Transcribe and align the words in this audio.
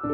Hvad 0.00 0.10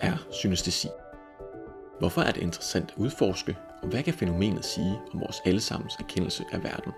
er 0.00 0.16
synestesi? 0.30 0.88
Hvorfor 1.98 2.20
er 2.20 2.32
det 2.32 2.42
interessant 2.42 2.90
at 2.90 2.96
udforske, 2.96 3.56
og 3.82 3.88
hvad 3.88 4.02
kan 4.02 4.14
fænomenet 4.14 4.64
sige 4.64 5.00
om 5.14 5.20
vores 5.20 5.42
allesammens 5.44 5.94
erkendelse 5.98 6.44
af 6.52 6.64
verden? 6.64 6.92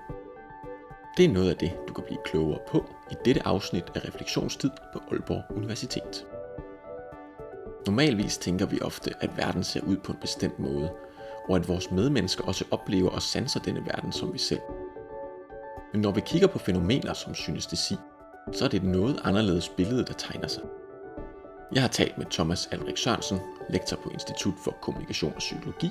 Det 1.16 1.24
er 1.24 1.32
noget 1.32 1.50
af 1.50 1.56
det, 1.56 1.72
du 1.88 1.92
kan 1.92 2.04
blive 2.04 2.20
klogere 2.24 2.58
på 2.68 2.84
i 3.10 3.14
dette 3.24 3.46
afsnit 3.46 3.84
af 3.94 4.08
Refleksionstid 4.08 4.70
på 4.92 4.98
Aalborg 5.10 5.56
Universitet. 5.56 6.29
Normalvis 7.86 8.38
tænker 8.38 8.66
vi 8.66 8.80
ofte, 8.80 9.14
at 9.20 9.36
verden 9.36 9.64
ser 9.64 9.80
ud 9.80 9.96
på 9.96 10.12
en 10.12 10.18
bestemt 10.20 10.58
måde, 10.58 10.90
og 11.48 11.56
at 11.56 11.68
vores 11.68 11.90
medmennesker 11.90 12.44
også 12.44 12.64
oplever 12.70 13.10
og 13.10 13.22
sanser 13.22 13.60
denne 13.60 13.86
verden 13.86 14.12
som 14.12 14.32
vi 14.32 14.38
selv. 14.38 14.60
Men 15.92 16.02
når 16.02 16.10
vi 16.10 16.20
kigger 16.20 16.48
på 16.48 16.58
fænomener 16.58 17.12
som 17.12 17.34
synestesi, 17.34 17.94
så 18.52 18.64
er 18.64 18.68
det 18.68 18.76
et 18.76 18.88
noget 18.88 19.20
anderledes 19.24 19.68
billede, 19.68 20.04
der 20.04 20.12
tegner 20.12 20.48
sig. 20.48 20.62
Jeg 21.72 21.82
har 21.82 21.88
talt 21.88 22.18
med 22.18 22.26
Thomas 22.30 22.66
Alrik 22.72 22.96
Sørensen, 22.96 23.38
lektor 23.68 23.96
på 23.96 24.10
Institut 24.10 24.54
for 24.64 24.70
Kommunikation 24.82 25.32
og 25.32 25.38
Psykologi, 25.38 25.90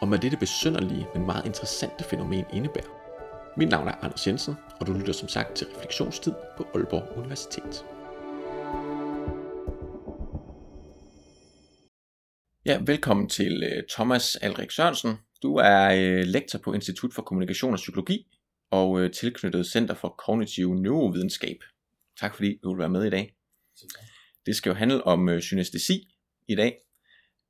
om 0.00 0.08
hvad 0.08 0.18
dette 0.18 0.36
besynderlige, 0.36 1.06
men 1.14 1.26
meget 1.26 1.46
interessante 1.46 2.04
fænomen 2.04 2.44
indebærer. 2.52 3.00
Mit 3.56 3.68
navn 3.68 3.88
er 3.88 3.94
Anders 4.02 4.26
Jensen, 4.26 4.56
og 4.80 4.86
du 4.86 4.92
lytter 4.92 5.12
som 5.12 5.28
sagt 5.28 5.54
til 5.54 5.66
Refleksionstid 5.76 6.32
på 6.56 6.66
Aalborg 6.74 7.18
Universitet. 7.18 7.84
Ja, 12.64 12.80
velkommen 12.86 13.28
til 13.28 13.62
øh, 13.62 13.82
Thomas 13.90 14.36
Alrik 14.36 14.70
Sørensen. 14.70 15.10
Du 15.42 15.56
er 15.56 15.90
øh, 15.90 16.24
lektor 16.26 16.58
på 16.58 16.72
Institut 16.72 17.14
for 17.14 17.22
Kommunikation 17.22 17.72
og 17.72 17.76
Psykologi 17.76 18.26
og 18.70 19.00
øh, 19.00 19.12
tilknyttet 19.12 19.66
Center 19.66 19.94
for 19.94 20.08
Kognitiv 20.08 20.74
Neurovidenskab. 20.74 21.56
Tak 22.20 22.34
fordi 22.34 22.60
du 22.62 22.72
vil 22.72 22.78
være 22.78 22.88
med 22.88 23.04
i 23.04 23.10
dag. 23.10 23.34
Det 24.46 24.56
skal 24.56 24.70
jo 24.70 24.74
handle 24.74 25.06
om 25.06 25.28
øh, 25.28 25.42
synestesi 25.42 26.08
i 26.48 26.54
dag. 26.54 26.78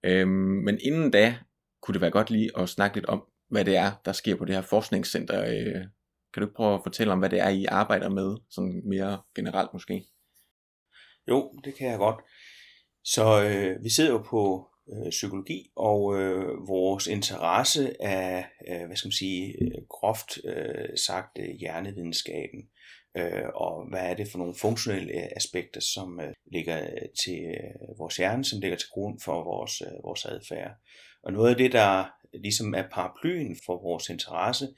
Øhm, 0.05 0.31
men 0.65 0.79
inden 0.81 1.11
da 1.11 1.39
kunne 1.83 1.93
det 1.93 2.01
være 2.01 2.11
godt 2.11 2.31
lige 2.31 2.51
at 2.59 2.69
snakke 2.69 2.97
lidt 2.97 3.07
om, 3.07 3.25
hvad 3.49 3.65
det 3.65 3.77
er, 3.77 3.93
der 4.05 4.13
sker 4.13 4.37
på 4.37 4.45
det 4.45 4.55
her 4.55 4.63
forskningscenter. 4.63 5.41
Øh, 5.41 5.83
kan 6.35 6.41
du 6.41 6.47
ikke 6.47 6.57
prøve 6.57 6.75
at 6.75 6.81
fortælle 6.85 7.13
om, 7.13 7.19
hvad 7.19 7.31
det 7.31 7.41
er, 7.41 7.49
I 7.49 7.65
arbejder 7.65 8.09
med, 8.09 8.37
sådan 8.51 8.83
mere 8.89 9.23
generelt 9.35 9.73
måske? 9.73 10.05
Jo, 11.29 11.61
det 11.65 11.75
kan 11.79 11.91
jeg 11.91 11.99
godt. 11.99 12.17
Så 13.05 13.45
øh, 13.45 13.85
vi 13.85 13.91
sidder 13.91 14.11
jo 14.11 14.19
på 14.19 14.70
øh, 14.93 15.11
psykologi, 15.11 15.71
og 15.77 16.21
øh, 16.21 16.69
vores 16.69 17.07
interesse 17.07 17.97
er, 18.01 18.43
øh, 18.69 18.87
hvad 18.87 18.97
skal 18.97 19.09
man 19.09 19.13
sige, 19.13 19.55
øh, 19.63 19.83
groft 19.89 20.39
øh, 20.45 20.97
sagt 21.07 21.39
øh, 21.39 21.49
hjernevidenskaben 21.61 22.61
øh, 23.17 23.49
og 23.55 23.89
hvad 23.89 24.01
er 24.01 24.15
det 24.15 24.29
for 24.31 24.39
nogle 24.39 24.55
funktionelle 24.55 25.13
øh, 25.13 25.29
aspekter, 25.37 25.81
som 25.81 26.21
øh, 26.21 26.33
ligger 26.53 26.79
øh, 26.83 27.09
til 27.25 27.41
øh, 27.45 27.99
vores 27.99 28.17
hjerne, 28.17 28.45
som 28.45 28.61
ligger 28.61 28.77
til 28.77 28.89
grund 28.93 29.21
for 29.25 29.45
vores, 29.45 29.81
øh, 29.81 30.05
vores 30.05 30.25
adfærd. 30.25 30.71
Og 31.23 31.33
noget 31.33 31.51
af 31.51 31.57
det, 31.57 31.73
der 31.73 32.11
ligesom 32.35 32.75
er 32.75 32.89
paraplyen 32.93 33.57
for 33.67 33.83
vores 33.83 34.09
interesse, 34.09 34.69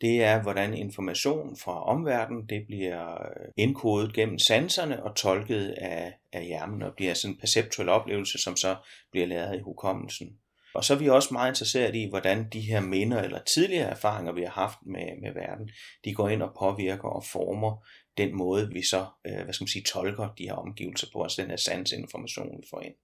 det 0.00 0.24
er, 0.24 0.42
hvordan 0.42 0.74
information 0.74 1.56
fra 1.56 1.84
omverdenen 1.84 2.46
det 2.48 2.66
bliver 2.66 3.12
øh, 3.14 3.52
indkodet 3.56 4.14
gennem 4.14 4.38
sanserne 4.38 5.02
og 5.02 5.16
tolket 5.16 5.68
af, 5.70 6.18
af 6.32 6.44
hjernen 6.44 6.82
og 6.82 6.94
bliver 6.96 7.14
sådan 7.14 7.34
en 7.34 7.40
perceptuel 7.40 7.88
oplevelse, 7.88 8.38
som 8.38 8.56
så 8.56 8.76
bliver 9.10 9.26
læret 9.26 9.58
i 9.58 9.62
hukommelsen. 9.62 10.38
Og 10.74 10.84
så 10.84 10.94
er 10.94 10.98
vi 10.98 11.08
også 11.08 11.28
meget 11.32 11.50
interesseret 11.50 11.94
i, 11.94 12.08
hvordan 12.08 12.48
de 12.52 12.60
her 12.60 12.80
minder 12.80 13.22
eller 13.22 13.38
tidligere 13.42 13.90
erfaringer, 13.90 14.32
vi 14.32 14.42
har 14.42 14.50
haft 14.50 14.78
med, 14.86 15.20
med 15.22 15.32
verden, 15.34 15.70
de 16.04 16.14
går 16.14 16.28
ind 16.28 16.42
og 16.42 16.54
påvirker 16.58 17.08
og 17.08 17.24
former 17.24 17.86
den 18.18 18.36
måde, 18.36 18.70
vi 18.72 18.82
så 18.82 19.06
øh, 19.26 19.44
hvad 19.44 19.54
skal 19.54 19.62
man 19.62 19.68
sige, 19.68 19.84
tolker 19.84 20.28
de 20.38 20.44
her 20.44 20.52
omgivelser 20.52 21.06
på, 21.12 21.22
altså 21.22 21.42
den 21.42 21.50
her 21.50 21.56
sansinformation, 21.56 22.60
vi 22.60 22.66
får 22.70 22.80
ind. 22.80 22.94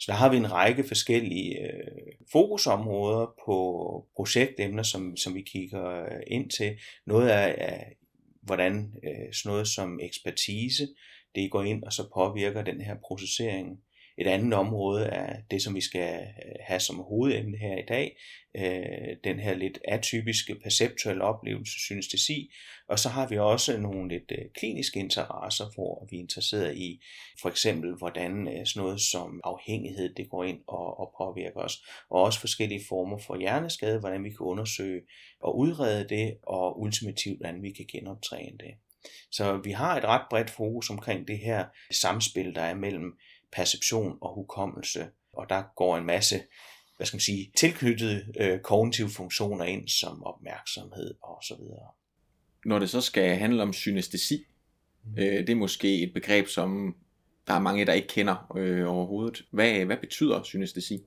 Så 0.00 0.12
der 0.12 0.12
har 0.12 0.30
vi 0.30 0.36
en 0.36 0.52
række 0.52 0.84
forskellige 0.84 1.60
øh, 1.60 2.12
fokusområder 2.32 3.26
på 3.46 3.56
projektemner, 4.16 4.82
som, 4.82 5.16
som 5.16 5.34
vi 5.34 5.42
kigger 5.42 6.04
øh, 6.04 6.20
ind 6.26 6.50
til. 6.50 6.78
Noget 7.06 7.32
er, 7.32 7.54
er 7.68 7.84
hvordan 8.42 8.94
øh, 9.04 9.32
sådan 9.32 9.50
noget 9.50 9.68
som 9.68 10.00
ekspertise, 10.02 10.88
det 11.34 11.50
går 11.50 11.62
ind 11.62 11.84
og 11.84 11.92
så 11.92 12.08
påvirker 12.14 12.62
den 12.62 12.80
her 12.80 12.96
processering 13.08 13.78
et 14.18 14.26
andet 14.26 14.54
område 14.54 15.04
er 15.04 15.36
det, 15.50 15.62
som 15.62 15.74
vi 15.74 15.80
skal 15.80 16.20
øh, 16.20 16.54
have 16.60 16.80
som 16.80 16.96
hovedemne 16.96 17.58
her 17.58 17.78
i 17.78 17.84
dag, 17.88 18.16
øh, 18.56 19.16
den 19.24 19.40
her 19.40 19.54
lidt 19.54 19.78
atypiske 19.88 20.54
perceptuelle 20.62 21.24
oplevelse, 21.24 21.72
synestesi, 21.78 22.52
og 22.88 22.98
så 22.98 23.08
har 23.08 23.28
vi 23.28 23.38
også 23.38 23.78
nogle 23.78 24.08
lidt 24.08 24.32
øh, 24.38 24.44
kliniske 24.54 25.00
interesser, 25.00 25.64
hvor 25.74 26.08
vi 26.10 26.16
er 26.16 26.20
interesseret 26.20 26.76
i 26.76 27.00
for 27.42 27.48
eksempel, 27.48 27.94
hvordan 27.94 28.48
øh, 28.48 28.66
sådan 28.66 28.82
noget 28.82 29.00
som 29.00 29.40
afhængighed 29.44 30.14
det 30.14 30.30
går 30.30 30.44
ind 30.44 30.60
og, 30.66 31.00
og 31.00 31.14
påvirker 31.18 31.60
os, 31.60 31.76
og 32.10 32.22
også 32.22 32.40
forskellige 32.40 32.84
former 32.88 33.18
for 33.18 33.38
hjerneskade, 33.38 34.00
hvordan 34.00 34.24
vi 34.24 34.30
kan 34.30 34.40
undersøge 34.40 35.00
og 35.40 35.58
udrede 35.58 36.08
det, 36.08 36.36
og 36.42 36.80
ultimativt, 36.80 37.38
hvordan 37.38 37.62
vi 37.62 37.72
kan 37.72 37.86
genoptræne 37.92 38.58
det. 38.58 38.74
Så 39.30 39.60
vi 39.64 39.70
har 39.70 39.96
et 39.96 40.04
ret 40.04 40.26
bredt 40.30 40.50
fokus 40.50 40.90
omkring 40.90 41.28
det 41.28 41.38
her 41.38 41.64
samspil, 41.90 42.54
der 42.54 42.62
er 42.62 42.74
mellem 42.74 43.18
perception 43.56 44.18
og 44.20 44.34
hukommelse. 44.34 45.06
Og 45.32 45.48
der 45.48 45.62
går 45.76 45.96
en 45.96 46.06
masse 46.06 46.40
hvad 46.96 47.06
skal 47.06 47.16
man 47.16 47.20
sige, 47.20 47.52
tilknyttede 47.56 48.24
øh, 48.40 48.60
kognitive 48.60 49.10
funktioner 49.10 49.64
ind, 49.64 49.88
som 49.88 50.24
opmærksomhed 50.24 51.14
og 51.22 51.38
så 51.42 51.56
videre. 51.60 51.88
Når 52.64 52.78
det 52.78 52.90
så 52.90 53.00
skal 53.00 53.36
handle 53.36 53.62
om 53.62 53.72
synestesi, 53.72 54.44
mm. 55.04 55.18
øh, 55.18 55.46
det 55.46 55.50
er 55.50 55.54
måske 55.54 56.02
et 56.02 56.14
begreb, 56.14 56.46
som 56.46 56.96
der 57.46 57.54
er 57.54 57.58
mange, 57.58 57.86
der 57.86 57.92
ikke 57.92 58.08
kender 58.08 58.52
øh, 58.56 58.88
overhovedet. 58.88 59.42
Hvad, 59.50 59.84
hvad 59.84 59.96
betyder 59.96 60.42
synestesi? 60.42 60.98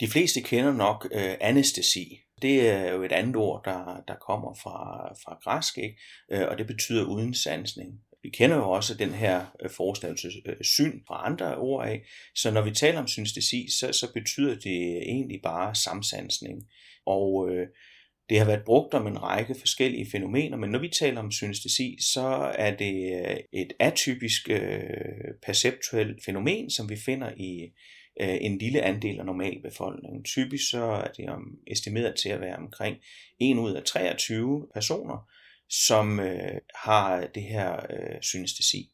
De 0.00 0.08
fleste 0.08 0.40
kender 0.40 0.72
nok 0.72 1.08
øh, 1.12 1.34
anestesi. 1.40 2.20
Det 2.42 2.68
er 2.68 2.92
jo 2.92 3.02
et 3.02 3.12
andet 3.12 3.36
ord, 3.36 3.64
der, 3.64 4.02
der 4.08 4.14
kommer 4.14 4.54
fra, 4.62 5.08
fra 5.24 5.38
græsk, 5.44 5.78
ikke? 5.78 5.98
Øh, 6.30 6.48
og 6.48 6.58
det 6.58 6.66
betyder 6.66 7.04
uden 7.04 7.34
sansning. 7.34 8.00
Vi 8.22 8.30
kender 8.30 8.56
jo 8.56 8.70
også 8.70 8.94
den 8.94 9.10
her 9.10 9.46
øh, 9.62 9.70
øh, 10.46 10.56
syn 10.64 11.00
fra 11.06 11.26
andre 11.26 11.56
ord 11.56 11.88
af, 11.88 12.06
så 12.34 12.50
når 12.50 12.62
vi 12.62 12.70
taler 12.70 12.98
om 12.98 13.06
synestesi, 13.06 13.66
så, 13.78 13.92
så 13.92 14.12
betyder 14.12 14.54
det 14.54 14.96
egentlig 15.02 15.40
bare 15.42 15.74
samsansning. 15.74 16.62
Og 17.06 17.50
øh, 17.50 17.66
det 18.28 18.38
har 18.38 18.46
været 18.46 18.64
brugt 18.64 18.94
om 18.94 19.06
en 19.06 19.22
række 19.22 19.54
forskellige 19.54 20.10
fænomener, 20.12 20.56
men 20.56 20.70
når 20.70 20.78
vi 20.78 20.88
taler 20.88 21.20
om 21.20 21.30
synestesi, 21.30 21.96
så 22.12 22.52
er 22.58 22.76
det 22.76 23.24
øh, 23.26 23.36
et 23.52 23.72
atypisk 23.80 24.50
øh, 24.50 24.80
perceptuelt 25.42 26.24
fænomen, 26.24 26.70
som 26.70 26.88
vi 26.88 26.96
finder 26.96 27.32
i 27.36 27.62
øh, 28.20 28.38
en 28.40 28.58
lille 28.58 28.82
andel 28.82 29.18
af 29.18 29.26
normalbefolkningen. 29.26 30.24
Typisk 30.24 30.70
så 30.70 30.82
er 30.82 31.08
det 31.16 31.28
om, 31.28 31.42
estimeret 31.66 32.14
til 32.16 32.28
at 32.28 32.40
være 32.40 32.56
omkring 32.56 32.96
1 33.40 33.56
ud 33.56 33.74
af 33.74 33.82
23 33.82 34.66
personer, 34.74 35.30
som 35.70 36.20
øh, 36.20 36.58
har 36.74 37.26
det 37.34 37.42
her 37.42 37.76
øh, 37.90 38.22
synestesi. 38.22 38.90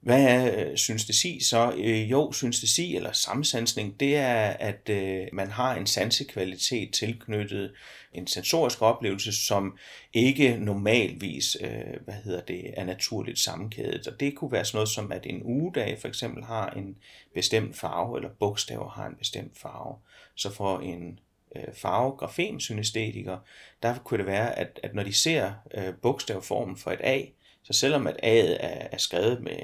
Hvad 0.00 0.24
er 0.24 0.70
øh, 0.70 0.76
synestesi 0.76 1.44
så? 1.44 1.72
Øh, 1.78 2.10
jo, 2.10 2.32
synestesi 2.32 2.96
eller 2.96 3.12
samsansning, 3.12 4.00
det 4.00 4.16
er, 4.16 4.44
at 4.50 4.88
øh, 4.90 5.26
man 5.32 5.50
har 5.50 5.74
en 5.74 5.86
sansekvalitet 5.86 6.92
tilknyttet 6.92 7.72
en 8.12 8.26
sensorisk 8.26 8.82
oplevelse, 8.82 9.46
som 9.46 9.78
ikke 10.12 10.56
normalvis 10.60 11.56
øh, 11.60 12.04
hvad 12.04 12.14
hedder 12.14 12.40
det, 12.40 12.80
er 12.80 12.84
naturligt 12.84 13.38
sammenkædet. 13.38 14.06
Og 14.06 14.20
det 14.20 14.34
kunne 14.34 14.52
være 14.52 14.64
sådan 14.64 14.76
noget 14.76 14.88
som, 14.88 15.12
at 15.12 15.26
en 15.26 15.42
ugedag 15.42 15.98
for 16.00 16.08
eksempel 16.08 16.44
har 16.44 16.70
en 16.70 16.96
bestemt 17.34 17.76
farve, 17.76 18.18
eller 18.18 18.30
bogstaver 18.38 18.88
har 18.88 19.06
en 19.06 19.16
bestemt 19.18 19.58
farve. 19.58 19.96
Så 20.34 20.52
for 20.52 20.80
en 20.80 21.18
øh, 21.58 21.74
farve, 21.74 22.16
der 23.82 23.98
kunne 24.04 24.18
det 24.18 24.26
være, 24.26 24.58
at, 24.58 24.80
at 24.82 24.94
når 24.94 25.02
de 25.02 25.12
ser 25.12 25.52
øh, 25.74 25.94
bogstavformen 26.02 26.76
for 26.76 26.90
et 26.90 27.00
A, 27.02 27.22
så 27.62 27.72
selvom 27.72 28.06
at 28.06 28.14
A'et 28.14 28.56
er, 28.60 28.88
er 28.92 28.98
skrevet 28.98 29.42
med 29.42 29.58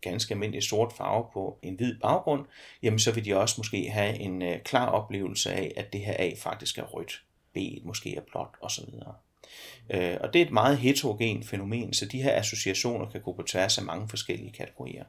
ganske 0.00 0.34
almindelig 0.34 0.62
sort 0.62 0.92
farve 0.92 1.26
på 1.32 1.58
en 1.62 1.74
hvid 1.74 1.94
baggrund, 2.02 2.46
jamen 2.82 2.98
så 2.98 3.12
vil 3.12 3.24
de 3.24 3.36
også 3.36 3.54
måske 3.58 3.90
have 3.90 4.18
en 4.18 4.42
øh, 4.42 4.60
klar 4.60 4.86
oplevelse 4.86 5.52
af, 5.52 5.72
at 5.76 5.92
det 5.92 6.00
her 6.00 6.16
A 6.18 6.32
faktisk 6.38 6.78
er 6.78 6.82
rødt, 6.82 7.22
B 7.54 7.58
måske 7.84 8.16
er 8.16 8.20
blåt 8.30 8.48
osv. 8.60 8.84
Øh, 9.90 10.16
og 10.20 10.32
det 10.32 10.42
er 10.42 10.46
et 10.46 10.52
meget 10.52 10.78
heterogen 10.78 11.44
fænomen, 11.44 11.92
så 11.92 12.06
de 12.06 12.22
her 12.22 12.38
associationer 12.38 13.10
kan 13.10 13.20
gå 13.20 13.32
på 13.32 13.42
tværs 13.42 13.78
af 13.78 13.84
mange 13.84 14.08
forskellige 14.08 14.52
kategorier 14.52 15.04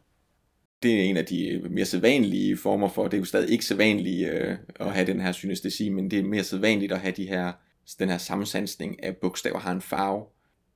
det 0.85 0.99
er 0.99 1.03
en 1.03 1.17
af 1.17 1.25
de 1.25 1.47
øh, 1.47 1.71
mere 1.71 1.85
sædvanlige 1.85 2.57
former 2.57 2.87
for, 2.87 3.03
det 3.03 3.13
er 3.13 3.17
jo 3.17 3.25
stadig 3.25 3.49
ikke 3.49 3.65
sædvanligt 3.65 4.29
øh, 4.29 4.57
at 4.79 4.93
have 4.93 5.07
den 5.07 5.21
her 5.21 5.31
synestesi, 5.31 5.89
men 5.89 6.11
det 6.11 6.19
er 6.19 6.23
mere 6.23 6.43
sædvanligt 6.43 6.91
at 6.91 6.99
have 6.99 7.13
de 7.17 7.27
her, 7.27 7.51
den 7.99 8.09
her 8.09 8.17
sammensansning 8.17 9.03
af 9.03 9.15
bogstaver 9.17 9.59
har 9.59 9.71
en 9.71 9.81
farve. 9.81 10.25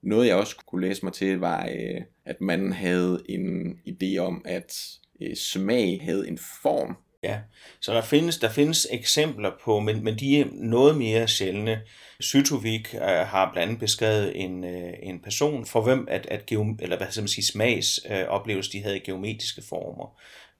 Noget 0.01 0.27
jeg 0.27 0.35
også 0.35 0.55
kunne 0.65 0.87
læse 0.87 1.05
mig 1.05 1.13
til 1.13 1.39
var, 1.39 1.65
øh, 1.65 2.01
at 2.25 2.41
man 2.41 2.71
havde 2.71 3.23
en 3.29 3.79
idé 3.87 4.17
om, 4.17 4.41
at 4.45 4.97
øh, 5.21 5.35
smag 5.35 5.99
havde 6.03 6.27
en 6.27 6.37
form, 6.37 6.97
Ja, 7.23 7.39
så 7.81 7.93
der 7.93 8.01
findes, 8.01 8.37
der 8.37 8.49
findes 8.49 8.87
eksempler 8.91 9.51
på, 9.63 9.79
men, 9.79 10.03
men 10.03 10.19
de 10.19 10.39
er 10.39 10.45
noget 10.51 10.97
mere 10.97 11.27
sjældne. 11.27 11.81
Sytovik 12.19 12.93
øh, 12.93 13.01
har 13.01 13.49
blandt 13.53 13.69
andet 13.69 13.79
beskrevet 13.79 14.41
en, 14.41 14.63
øh, 14.63 14.93
en 15.03 15.19
person, 15.19 15.65
for 15.65 15.81
hvem 15.81 16.07
at, 16.11 16.25
at 16.25 16.45
geom, 16.45 16.79
eller 16.81 16.97
hvad 16.97 17.07
skal 17.11 17.21
man 17.21 17.27
sige, 17.27 17.45
smags 17.45 17.99
øh, 18.09 18.25
oplevelse, 18.27 18.71
de 18.71 18.83
havde 18.83 18.99
geometriske 18.99 19.61
former. 19.69 20.19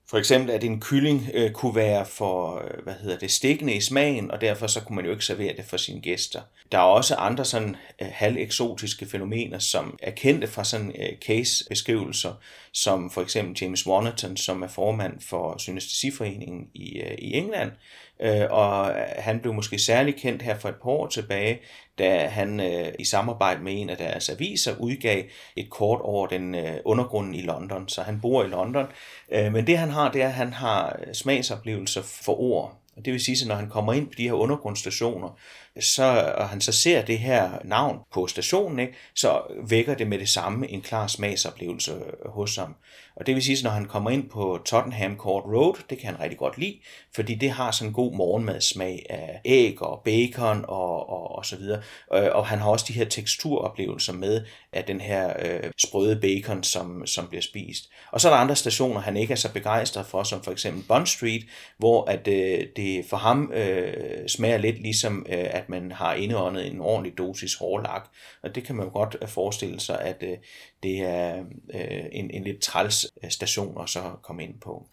For 0.10 0.18
eksempel, 0.18 0.52
at 0.52 0.64
en 0.64 0.82
kylling 0.82 1.30
øh, 1.34 1.52
kunne 1.52 1.76
være 1.76 2.06
for, 2.06 2.58
øh, 2.58 2.84
hvad 2.84 2.94
hedder 2.94 3.18
det, 3.18 3.32
stikkende 3.32 3.74
i 3.74 3.82
smagen, 3.82 4.32
og 4.32 4.42
derfor 4.42 4.68
så 4.68 4.82
kunne 4.82 4.96
man 4.96 5.06
jo 5.06 5.12
ikke 5.12 5.26
servere 5.26 5.56
det 5.58 5.66
for 5.66 5.78
sine 5.78 6.02
gæster. 6.02 6.42
Der 6.72 6.78
er 6.78 6.82
også 6.82 7.16
andre 7.16 7.46
sådan 7.46 7.76
øh, 8.02 8.08
halveksotiske 8.12 9.06
fænomener, 9.06 9.60
som 9.60 9.98
er 10.04 10.12
kendte 10.12 10.48
fra 10.48 10.64
sådan 10.64 10.96
øh, 11.00 11.18
case-beskrivelser, 11.26 12.34
som 12.74 13.12
for 13.12 13.22
eksempel 13.22 13.58
James 13.62 13.88
Warnerton, 13.88 14.38
som 14.38 14.62
er 14.62 14.68
formand 14.68 15.22
for 15.22 15.58
Synestesiforeningen 15.58 16.68
i, 16.74 17.00
øh, 17.00 17.16
i 17.20 17.34
England, 17.34 17.72
øh, 18.20 18.46
og 18.50 18.90
øh, 18.90 19.06
han 19.18 19.40
blev 19.40 19.54
måske 19.54 19.80
særlig 19.80 20.16
kendt 20.16 20.42
her 20.42 20.58
for 20.58 20.70
et 20.70 20.76
par 20.76 20.90
år 20.90 21.08
tilbage, 21.08 21.60
da 22.00 22.28
han 22.28 22.60
øh, 22.60 22.94
i 23.00 23.06
samarbejde 23.06 23.64
med 23.64 23.82
en 23.82 23.90
af 23.90 23.98
deres 23.98 24.30
aviser 24.30 24.76
udgav 24.80 25.24
et 25.56 25.70
kort 25.70 26.02
over 26.02 26.28
den 26.28 26.56
øh, 26.56 26.78
undergrunden 26.86 27.36
i 27.36 27.42
London. 27.42 27.90
Så 27.90 28.02
han 28.02 28.22
bor 28.22 28.44
i 28.44 28.48
London. 28.48 28.86
Øh, 29.32 29.54
men 29.54 29.68
det 29.68 29.78
han 29.78 29.90
har, 29.90 30.12
det 30.12 30.22
er, 30.22 30.28
at 30.28 30.34
han 30.34 30.54
har 30.54 31.00
øh, 31.00 31.14
smagsoplevelser 31.14 32.02
for 32.02 32.40
ord. 32.40 32.76
Det 33.06 33.14
vil 33.14 33.22
sige, 33.22 33.44
at 33.44 33.48
når 33.48 33.56
han 33.56 33.70
kommer 33.70 33.94
ind 33.94 34.08
på 34.08 34.14
de 34.18 34.24
her 34.24 34.34
undergrundsstationer, 34.34 35.38
så, 35.80 36.34
og 36.38 36.50
han 36.50 36.62
så 36.62 36.72
ser 36.72 37.06
det 37.06 37.20
her 37.20 37.50
navn 37.64 38.00
på 38.14 38.28
stationen, 38.28 38.80
ikke, 38.80 38.94
så 39.16 39.42
vækker 39.70 39.96
det 39.96 40.08
med 40.08 40.20
det 40.20 40.30
samme 40.30 40.72
en 40.72 40.82
klar 40.82 41.08
smagsoplevelse 41.08 41.92
hos 42.26 42.56
ham. 42.56 42.76
Og 43.20 43.26
det 43.26 43.36
vil 43.36 43.44
sige, 43.44 43.58
at 43.58 43.64
når 43.64 43.72
han 43.72 43.86
kommer 43.86 44.10
ind 44.10 44.30
på 44.30 44.60
Tottenham 44.66 45.18
Court 45.18 45.44
Road, 45.46 45.76
det 45.90 45.98
kan 45.98 46.10
han 46.10 46.20
rigtig 46.20 46.38
godt 46.38 46.58
lide, 46.58 46.80
fordi 47.16 47.36
det 47.36 47.52
har 47.52 47.72
sådan 47.72 47.90
en 47.90 47.94
god 47.94 48.16
morgenmadsmag 48.16 49.06
af 49.10 49.42
æg 49.46 49.82
og 49.82 50.02
bacon 50.06 50.66
og, 50.68 51.10
og, 51.10 51.36
og 51.36 51.46
så 51.46 51.58
videre. 51.58 51.82
Øh, 52.14 52.30
og, 52.32 52.48
han 52.48 52.60
har 52.60 52.70
også 52.70 52.86
de 52.88 52.94
her 52.94 53.06
teksturoplevelser 53.06 54.14
med 54.14 54.46
af 54.74 54.84
den 54.84 55.02
her 55.02 55.34
øh, 55.46 55.72
sprøde 55.78 56.20
bacon, 56.22 56.64
som, 56.64 57.08
som 57.08 57.28
bliver 57.28 57.42
spist. 57.42 57.90
Og 58.12 58.22
så 58.22 58.30
er 58.30 58.34
der 58.34 58.40
andre 58.40 58.56
stationer, 58.56 59.02
han 59.02 59.18
ikke 59.18 59.32
er 59.32 59.38
så 59.38 59.54
begejstret 59.54 60.06
for, 60.06 60.24
som 60.24 60.44
for 60.44 60.52
eksempel 60.52 60.84
Bond 60.88 61.08
Street, 61.08 61.44
hvor 61.78 62.06
at 62.06 62.28
øh, 62.28 62.68
det 62.76 63.06
for 63.06 63.18
ham 63.18 63.52
øh, 63.54 64.28
smager 64.28 64.58
lidt 64.58 64.82
ligesom, 64.82 65.26
øh, 65.30 65.48
at 65.52 65.70
man 65.70 65.92
har 65.92 66.14
indåndet 66.14 66.68
en 66.68 66.82
ordentlig 66.82 67.18
dosis 67.18 67.56
hårlak. 67.56 68.10
Og 68.44 68.56
det 68.56 68.64
kan 68.64 68.76
man 68.76 68.86
jo 68.86 68.92
godt 68.94 69.18
øh, 69.22 69.28
forestille 69.28 69.80
sig, 69.80 70.02
at 70.02 70.24
øh, 70.24 70.38
det 70.84 71.00
er 71.00 71.40
øh, 71.74 72.06
en, 72.12 72.32
en 72.32 72.44
lidt 72.44 72.62
træls 72.62 73.09
øh, 73.24 73.30
station 73.30 73.82
at 73.82 73.90
så 73.90 74.16
komme 74.22 74.44
ind 74.44 74.60
på. 74.60 74.88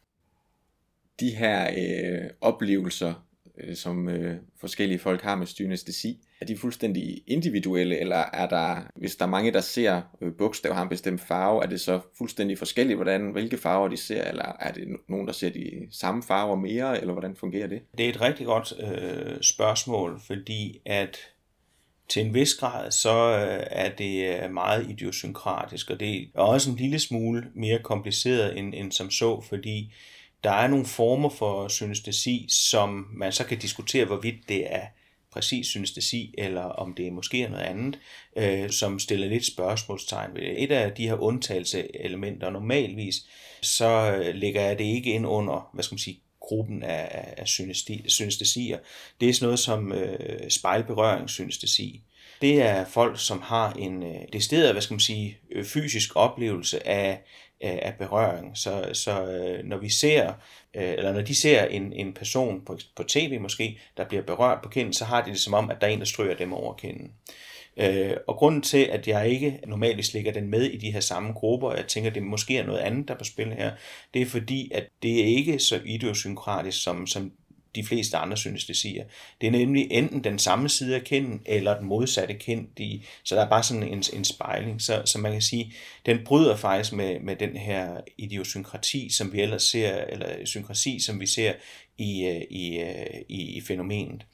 De 1.21 1.31
her 1.31 1.71
øh, 1.77 2.31
oplevelser, 2.41 3.15
øh, 3.59 3.77
som 3.77 4.09
øh, 4.09 4.37
forskellige 4.61 4.99
folk 4.99 5.23
har 5.23 5.35
med 5.35 5.47
stynestesi, 5.47 6.19
er 6.41 6.47
de 6.47 6.57
fuldstændig 6.57 7.23
individuelle, 7.27 7.99
eller 7.99 8.25
er 8.33 8.49
der, 8.49 8.91
hvis 8.97 9.17
der 9.17 9.25
er 9.25 9.29
mange, 9.29 9.53
der 9.53 9.61
ser 9.61 10.03
øh, 10.21 10.33
bogstaver 10.39 10.75
har 10.75 10.83
en 10.83 10.89
bestemt 10.89 11.21
farve, 11.21 11.63
er 11.63 11.67
det 11.67 11.81
så 11.81 12.01
fuldstændig 12.19 12.59
forskelligt, 12.59 12.97
hvordan, 12.97 13.31
hvilke 13.31 13.59
farver 13.59 13.89
de 13.89 13.97
ser, 13.97 14.25
eller 14.25 14.57
er 14.61 14.73
det 14.73 14.89
nogen, 15.09 15.27
der 15.27 15.33
ser 15.33 15.51
de 15.51 15.89
samme 15.91 16.23
farver 16.23 16.57
mere, 16.57 17.01
eller 17.01 17.13
hvordan 17.13 17.37
fungerer 17.37 17.67
det? 17.67 17.83
Det 17.99 18.07
er 18.07 18.11
et 18.11 18.21
rigtig 18.21 18.47
godt 18.47 18.73
øh, 18.81 19.43
spørgsmål, 19.43 20.21
fordi 20.27 20.81
at 20.85 21.19
til 22.09 22.27
en 22.27 22.35
vis 22.35 22.55
grad, 22.55 22.91
så 22.91 23.15
øh, 23.15 23.67
er 23.71 23.89
det 23.89 24.43
øh, 24.43 24.51
meget 24.51 24.91
idiosynkratisk, 24.91 25.91
og 25.91 26.01
det 26.01 26.29
er 26.35 26.41
også 26.41 26.71
en 26.71 26.77
lille 26.77 26.99
smule 26.99 27.47
mere 27.55 27.79
kompliceret 27.79 28.59
end, 28.59 28.75
end 28.75 28.93
som 28.93 29.11
så, 29.11 29.41
fordi 29.49 29.93
der 30.45 30.51
er 30.51 30.67
nogle 30.67 30.87
former 30.87 31.29
for 31.29 31.69
synestesi, 31.69 32.47
som 32.49 33.07
man 33.13 33.33
så 33.33 33.47
kan 33.47 33.59
diskutere, 33.59 34.05
hvorvidt 34.05 34.49
det 34.49 34.75
er 34.75 34.87
præcis 35.33 35.67
synestesi, 35.67 36.35
eller 36.39 36.63
om 36.63 36.95
det 36.95 37.13
måske 37.13 37.43
er 37.43 37.49
noget 37.49 37.65
andet, 37.65 37.99
øh, 38.37 38.71
som 38.71 38.99
stiller 38.99 39.29
lidt 39.29 39.47
spørgsmålstegn 39.47 40.35
ved 40.35 40.43
Et 40.57 40.73
af 40.73 40.93
de 40.93 41.09
her 41.09 41.15
undtagelseselementer, 41.15 42.51
normalvis, 42.51 43.17
så 43.63 44.17
øh, 44.17 44.35
lægger 44.35 44.63
jeg 44.63 44.79
det 44.79 44.85
ikke 44.85 45.11
ind 45.11 45.27
under, 45.27 45.71
hvad 45.73 45.85
skal 45.85 45.95
man 45.95 45.99
sige, 45.99 46.21
gruppen 46.47 46.83
af, 46.83 47.35
af 47.37 47.49
synestesier. 48.07 48.79
Det 49.21 49.29
er 49.29 49.33
sådan 49.33 49.47
noget 49.47 49.59
som 49.59 49.93
øh, 49.93 50.51
spejlberøringssynestesi. 50.51 52.03
Det 52.41 52.63
er 52.63 52.85
folk, 52.85 53.21
som 53.21 53.43
har 53.43 53.73
en 53.73 54.03
øh, 54.03 54.21
decideret, 54.33 54.73
hvad 54.73 54.83
skal 54.83 54.95
man 54.95 55.01
sige, 55.01 55.39
øh, 55.53 55.65
fysisk 55.65 56.11
oplevelse 56.15 56.87
af, 56.87 57.23
af, 57.61 57.79
af 57.83 57.95
berøring. 57.99 58.57
Så, 58.57 58.91
så 58.93 59.27
øh, 59.27 59.65
når 59.65 59.77
vi 59.77 59.89
ser, 59.89 60.33
øh, 60.75 60.91
eller 60.91 61.13
når 61.13 61.21
de 61.21 61.35
ser 61.35 61.65
en, 61.65 61.93
en 61.93 62.13
person 62.13 62.65
på, 62.67 62.79
på 62.97 63.03
tv 63.03 63.41
måske, 63.41 63.79
der 63.97 64.05
bliver 64.05 64.23
berørt 64.23 64.63
på 64.63 64.69
kinden, 64.69 64.93
så 64.93 65.05
har 65.05 65.25
de 65.25 65.31
det 65.31 65.41
som 65.41 65.55
om, 65.55 65.71
at 65.71 65.77
der 65.81 65.87
er 65.87 65.91
en, 65.91 65.99
der 65.99 66.05
stryger 66.05 66.35
dem 66.35 66.53
over 66.53 66.75
kinden. 66.75 67.05
Øh, 67.07 67.47
Øh, 67.77 68.17
og 68.27 68.37
grunden 68.37 68.63
til, 68.63 68.79
at 68.79 69.09
jeg 69.09 69.29
ikke 69.29 69.61
normalt 69.67 70.15
lægger 70.15 70.33
den 70.33 70.49
med 70.49 70.63
i 70.63 70.77
de 70.77 70.91
her 70.91 71.01
samme 71.01 71.33
grupper, 71.33 71.69
og 71.69 71.77
jeg 71.77 71.87
tænker, 71.87 72.11
at 72.11 72.15
det 72.15 72.23
måske 72.23 72.59
er 72.59 72.67
noget 72.67 72.79
andet, 72.79 73.09
der 73.09 73.15
er 73.15 73.19
på 73.19 73.25
spil 73.25 73.53
her, 73.53 73.73
det 74.15 74.23
er 74.23 74.27
fordi, 74.27 74.71
at 74.75 74.85
det 75.03 75.21
er 75.21 75.25
ikke 75.25 75.59
så 75.59 75.81
idiosynkratisk, 75.85 76.83
som, 76.83 77.07
som 77.07 77.33
de 77.75 77.85
fleste 77.85 78.17
andre 78.17 78.37
synestesier. 78.37 79.05
Det 79.41 79.47
er 79.47 79.51
nemlig 79.51 79.89
enten 79.91 80.25
den 80.25 80.39
samme 80.39 80.69
side 80.69 80.95
af 80.95 81.05
kinden, 81.05 81.41
eller 81.47 81.79
den 81.79 81.89
modsatte 81.89 82.35
kind. 82.35 82.81
I, 82.81 83.05
så 83.25 83.37
der 83.37 83.45
er 83.45 83.49
bare 83.49 83.63
sådan 83.63 83.83
en, 83.83 84.03
en 84.13 84.25
spejling. 84.25 84.83
Så, 84.83 85.03
så 85.05 85.19
man 85.19 85.33
kan 85.33 85.43
sige, 85.43 85.73
den 86.07 86.19
bryder 86.25 86.57
faktisk 86.57 86.93
med, 86.93 87.21
med 87.21 87.37
den 87.37 87.57
her 87.57 88.01
idiosynkrati, 88.19 89.09
som 89.11 89.33
vi 89.33 89.41
ellers 89.41 89.63
ser, 89.63 89.97
eller 89.97 90.29
synkrasi, 90.45 91.01
som 91.01 91.21
vi 91.21 91.27
ser 91.27 91.53
i, 91.99 92.27
øh, 92.27 92.43
i, 92.51 92.79
øh, 92.79 93.21
i, 93.29 93.57
i 93.57 93.61
fænomenet. 93.61 94.27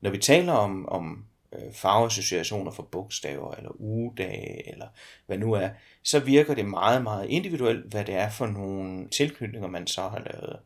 Når 0.00 0.10
vi 0.10 0.18
taler 0.18 0.52
om, 0.52 0.88
om 0.88 1.24
øh, 1.52 1.72
farveassociationer 1.72 2.70
for 2.70 2.82
bogstaver, 2.82 3.54
eller 3.54 3.70
ugedage, 3.80 4.72
eller 4.72 4.86
hvad 5.26 5.38
nu 5.38 5.52
er, 5.52 5.68
så 6.02 6.20
virker 6.20 6.54
det 6.54 6.66
meget, 6.66 7.02
meget 7.02 7.28
individuelt, 7.28 7.86
hvad 7.86 8.04
det 8.04 8.14
er 8.14 8.30
for 8.30 8.46
nogle 8.46 9.08
tilknytninger, 9.08 9.68
man 9.68 9.86
så 9.86 10.02
har 10.02 10.18
lavet. 10.18 10.60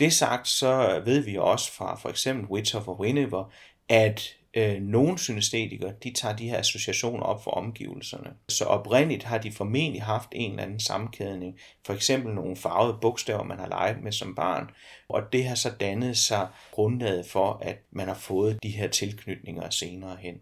Det 0.00 0.12
sagt, 0.12 0.48
så 0.48 1.02
ved 1.04 1.20
vi 1.20 1.36
også 1.36 1.72
fra 1.72 1.96
for 1.96 2.08
eksempel 2.08 2.46
Witcher 2.46 2.80
of 2.80 3.00
Whenever, 3.00 3.52
at 3.88 4.36
øh, 4.56 4.82
nogle 4.82 5.18
synestetikere, 5.18 5.92
de 6.04 6.12
tager 6.12 6.36
de 6.36 6.48
her 6.48 6.58
associationer 6.58 7.22
op 7.22 7.44
for 7.44 7.50
omgivelserne. 7.50 8.30
Så 8.48 8.64
oprindeligt 8.64 9.22
har 9.22 9.38
de 9.38 9.52
formentlig 9.52 10.02
haft 10.02 10.28
en 10.32 10.50
eller 10.50 10.62
anden 10.62 10.80
sammenkædning. 10.80 11.58
For 11.86 11.92
eksempel 11.92 12.34
nogle 12.34 12.56
farvede 12.56 12.98
bogstaver, 13.00 13.44
man 13.44 13.58
har 13.58 13.68
leget 13.68 14.02
med 14.02 14.12
som 14.12 14.34
barn. 14.34 14.70
Og 15.08 15.22
det 15.32 15.44
har 15.44 15.54
så 15.54 15.70
dannet 15.80 16.16
sig 16.16 16.48
grundlaget 16.70 17.26
for, 17.26 17.58
at 17.62 17.78
man 17.90 18.06
har 18.06 18.14
fået 18.14 18.58
de 18.62 18.70
her 18.70 18.88
tilknytninger 18.88 19.70
senere 19.70 20.16
hen 20.20 20.34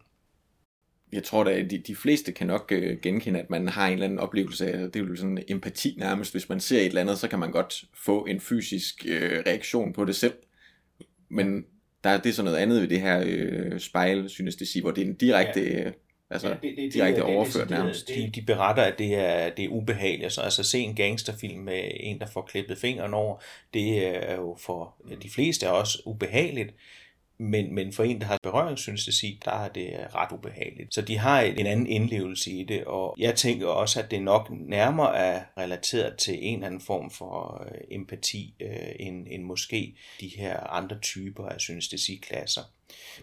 jeg 1.12 1.24
tror 1.24 1.44
da, 1.44 1.50
at 1.50 1.70
de, 1.70 1.78
de 1.78 1.96
fleste 1.96 2.32
kan 2.32 2.46
nok 2.46 2.72
øh, 2.72 3.00
genkende, 3.00 3.40
at 3.40 3.50
man 3.50 3.68
har 3.68 3.86
en 3.86 3.92
eller 3.92 4.04
anden 4.04 4.18
oplevelse 4.18 4.72
af, 4.72 4.92
det 4.92 5.02
er 5.02 5.06
jo 5.06 5.16
sådan 5.16 5.44
empati 5.48 5.94
nærmest, 5.98 6.32
hvis 6.32 6.48
man 6.48 6.60
ser 6.60 6.80
et 6.80 6.86
eller 6.86 7.00
andet, 7.00 7.18
så 7.18 7.28
kan 7.28 7.38
man 7.38 7.52
godt 7.52 7.84
få 7.94 8.24
en 8.24 8.40
fysisk 8.40 9.06
øh, 9.08 9.42
reaktion 9.46 9.92
på 9.92 10.04
det 10.04 10.16
selv. 10.16 10.34
Men 11.28 11.64
der 12.08 12.14
er 12.14 12.20
det 12.20 12.34
sådan 12.34 12.44
noget 12.44 12.62
andet 12.62 12.80
ved 12.80 12.88
det 12.88 13.00
her 13.00 13.22
øh, 13.26 13.80
spejlsynestesi, 13.80 14.80
hvor 14.80 14.90
det 14.90 15.02
er 15.02 15.06
en 15.06 15.14
direkte, 15.14 15.60
ja. 15.60 15.84
øh, 15.84 15.92
altså 16.30 16.48
ja, 16.48 16.54
det, 16.62 16.74
det, 16.76 16.94
direkte 16.94 17.20
det, 17.20 17.36
overført 17.36 17.68
det, 17.68 17.78
nærmest. 17.78 18.08
De, 18.08 18.30
de 18.34 18.42
beretter, 18.42 18.82
at 18.82 18.98
det 18.98 19.14
er, 19.14 19.50
det 19.50 19.64
er 19.64 19.68
ubehageligt. 19.68 20.24
Altså, 20.24 20.40
altså 20.40 20.62
se 20.62 20.78
en 20.78 20.94
gangsterfilm 20.94 21.60
med 21.60 21.90
en, 21.94 22.18
der 22.18 22.26
får 22.26 22.42
klippet 22.42 22.78
fingeren 22.78 23.14
over, 23.14 23.36
det 23.74 24.06
er 24.06 24.34
jo 24.34 24.56
for 24.60 24.94
de 25.22 25.30
fleste 25.30 25.70
også 25.70 26.02
ubehageligt. 26.04 26.74
Men, 27.40 27.74
men 27.74 27.92
for 27.92 28.04
en, 28.04 28.20
der 28.20 28.26
har 28.26 28.38
berøringssynestesi, 28.42 29.40
der 29.44 29.50
er 29.50 29.68
det 29.68 29.86
øh, 29.86 30.14
ret 30.14 30.32
ubehageligt. 30.32 30.94
Så 30.94 31.02
de 31.02 31.18
har 31.18 31.40
en 31.40 31.66
anden 31.66 31.86
indlevelse 31.86 32.50
i 32.50 32.64
det, 32.64 32.84
og 32.84 33.14
jeg 33.18 33.34
tænker 33.34 33.66
også, 33.66 34.02
at 34.02 34.10
det 34.10 34.22
nok 34.22 34.50
nærmere 34.50 35.16
er 35.16 35.42
relateret 35.58 36.16
til 36.16 36.38
en 36.40 36.54
eller 36.54 36.66
anden 36.66 36.80
form 36.80 37.10
for 37.10 37.66
øh, 37.66 37.80
empati, 37.90 38.54
øh, 38.60 38.92
end, 39.00 39.26
end 39.30 39.42
måske 39.42 39.96
de 40.20 40.28
her 40.28 40.60
andre 40.60 40.98
typer 40.98 41.46
af 41.46 41.60
synestesiklasser. 41.60 42.62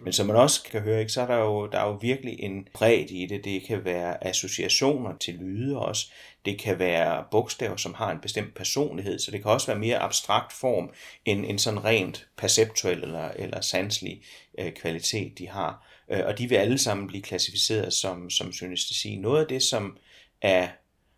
Men 0.04 0.14
som 0.14 0.28
man 0.28 0.36
også 0.36 0.64
kan 0.64 0.82
høre, 0.82 1.00
ikke, 1.00 1.12
så 1.12 1.22
er 1.22 1.28
der, 1.28 1.38
jo, 1.38 1.68
der 1.68 1.80
er 1.80 1.88
jo 1.88 1.98
virkelig 2.02 2.40
en 2.40 2.68
bredde 2.74 3.14
i 3.14 3.26
det. 3.26 3.44
Det 3.44 3.64
kan 3.64 3.86
være 3.86 4.28
associationer 4.28 5.18
til 5.18 5.34
lyde 5.34 5.80
også. 5.80 6.12
Det 6.46 6.60
kan 6.60 6.80
være 6.80 7.26
bogstaver, 7.32 7.78
som 7.78 7.94
har 7.94 8.12
en 8.12 8.20
bestemt 8.20 8.56
personlighed, 8.56 9.20
så 9.20 9.32
det 9.32 9.42
kan 9.42 9.52
også 9.52 9.68
være 9.68 9.80
mere 9.80 9.98
abstrakt 9.98 10.54
form 10.54 10.94
end 11.26 11.46
en 11.46 11.60
sådan 11.60 11.84
rent 11.84 12.28
perceptuel 12.38 13.04
eller, 13.04 13.30
eller 13.30 13.62
sanselig 13.62 14.22
øh, 14.60 14.72
kvalitet, 14.74 15.38
de 15.38 15.50
har. 15.50 15.88
Øh, 16.12 16.22
og 16.26 16.38
de 16.38 16.50
vil 16.50 16.56
alle 16.56 16.78
sammen 16.78 17.08
blive 17.08 17.24
klassificeret 17.24 17.94
som, 17.94 18.30
som 18.30 18.52
synestesi. 18.52 19.16
Noget 19.16 19.42
af 19.42 19.48
det, 19.48 19.64
som 19.64 19.98
er 20.42 20.68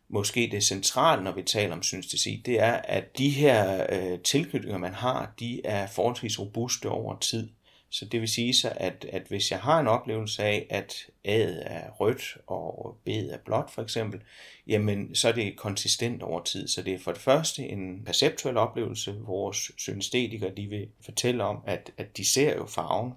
måske 0.10 0.50
det 0.52 0.64
centrale, 0.64 1.24
når 1.24 1.32
vi 1.32 1.42
taler 1.42 1.76
om 1.76 1.84
synestesi, 1.84 2.44
det 2.46 2.60
er, 2.60 2.74
at 2.74 3.18
de 3.18 3.30
her 3.30 3.86
øh, 3.90 4.20
tilknytninger, 4.20 4.78
man 4.78 4.94
har, 4.94 5.34
de 5.40 5.66
er 5.66 5.88
forholdsvis 5.88 6.40
robuste 6.40 6.90
over 6.90 7.20
tid. 7.20 7.50
Så 7.90 8.06
det 8.06 8.22
vil 8.22 8.30
sige 8.30 8.54
så, 8.54 8.74
at, 8.76 9.06
at 9.12 9.22
hvis 9.28 9.52
jeg 9.52 9.60
har 9.60 9.80
en 9.80 9.88
oplevelse 9.88 10.44
af, 10.44 10.68
at 10.70 10.94
A'et 11.28 11.64
er 11.66 11.90
rødt 11.90 12.38
og 12.48 12.98
B'et 13.10 13.34
er 13.34 13.38
blåt 13.46 13.72
for 13.72 13.82
eksempel, 13.82 14.20
jamen 14.68 15.16
så 15.16 15.28
er 15.28 15.32
det 15.32 15.58
konsistent 15.58 16.24
over 16.24 16.44
tid. 16.44 16.68
Så 16.68 16.82
det 16.82 16.94
er 16.94 17.00
for 17.00 17.12
det 17.12 17.22
første 17.22 17.64
en 17.64 18.04
perceptuel 18.06 18.58
oplevelse. 18.58 19.16
Vores 19.20 19.72
synestetikere 19.78 20.56
de 20.58 20.68
vil 20.68 20.88
fortælle 21.02 21.44
om, 21.44 21.58
at, 21.66 21.92
at 21.98 22.18
de 22.18 22.26
ser 22.26 22.56
jo 22.56 22.66
farven. 22.66 23.14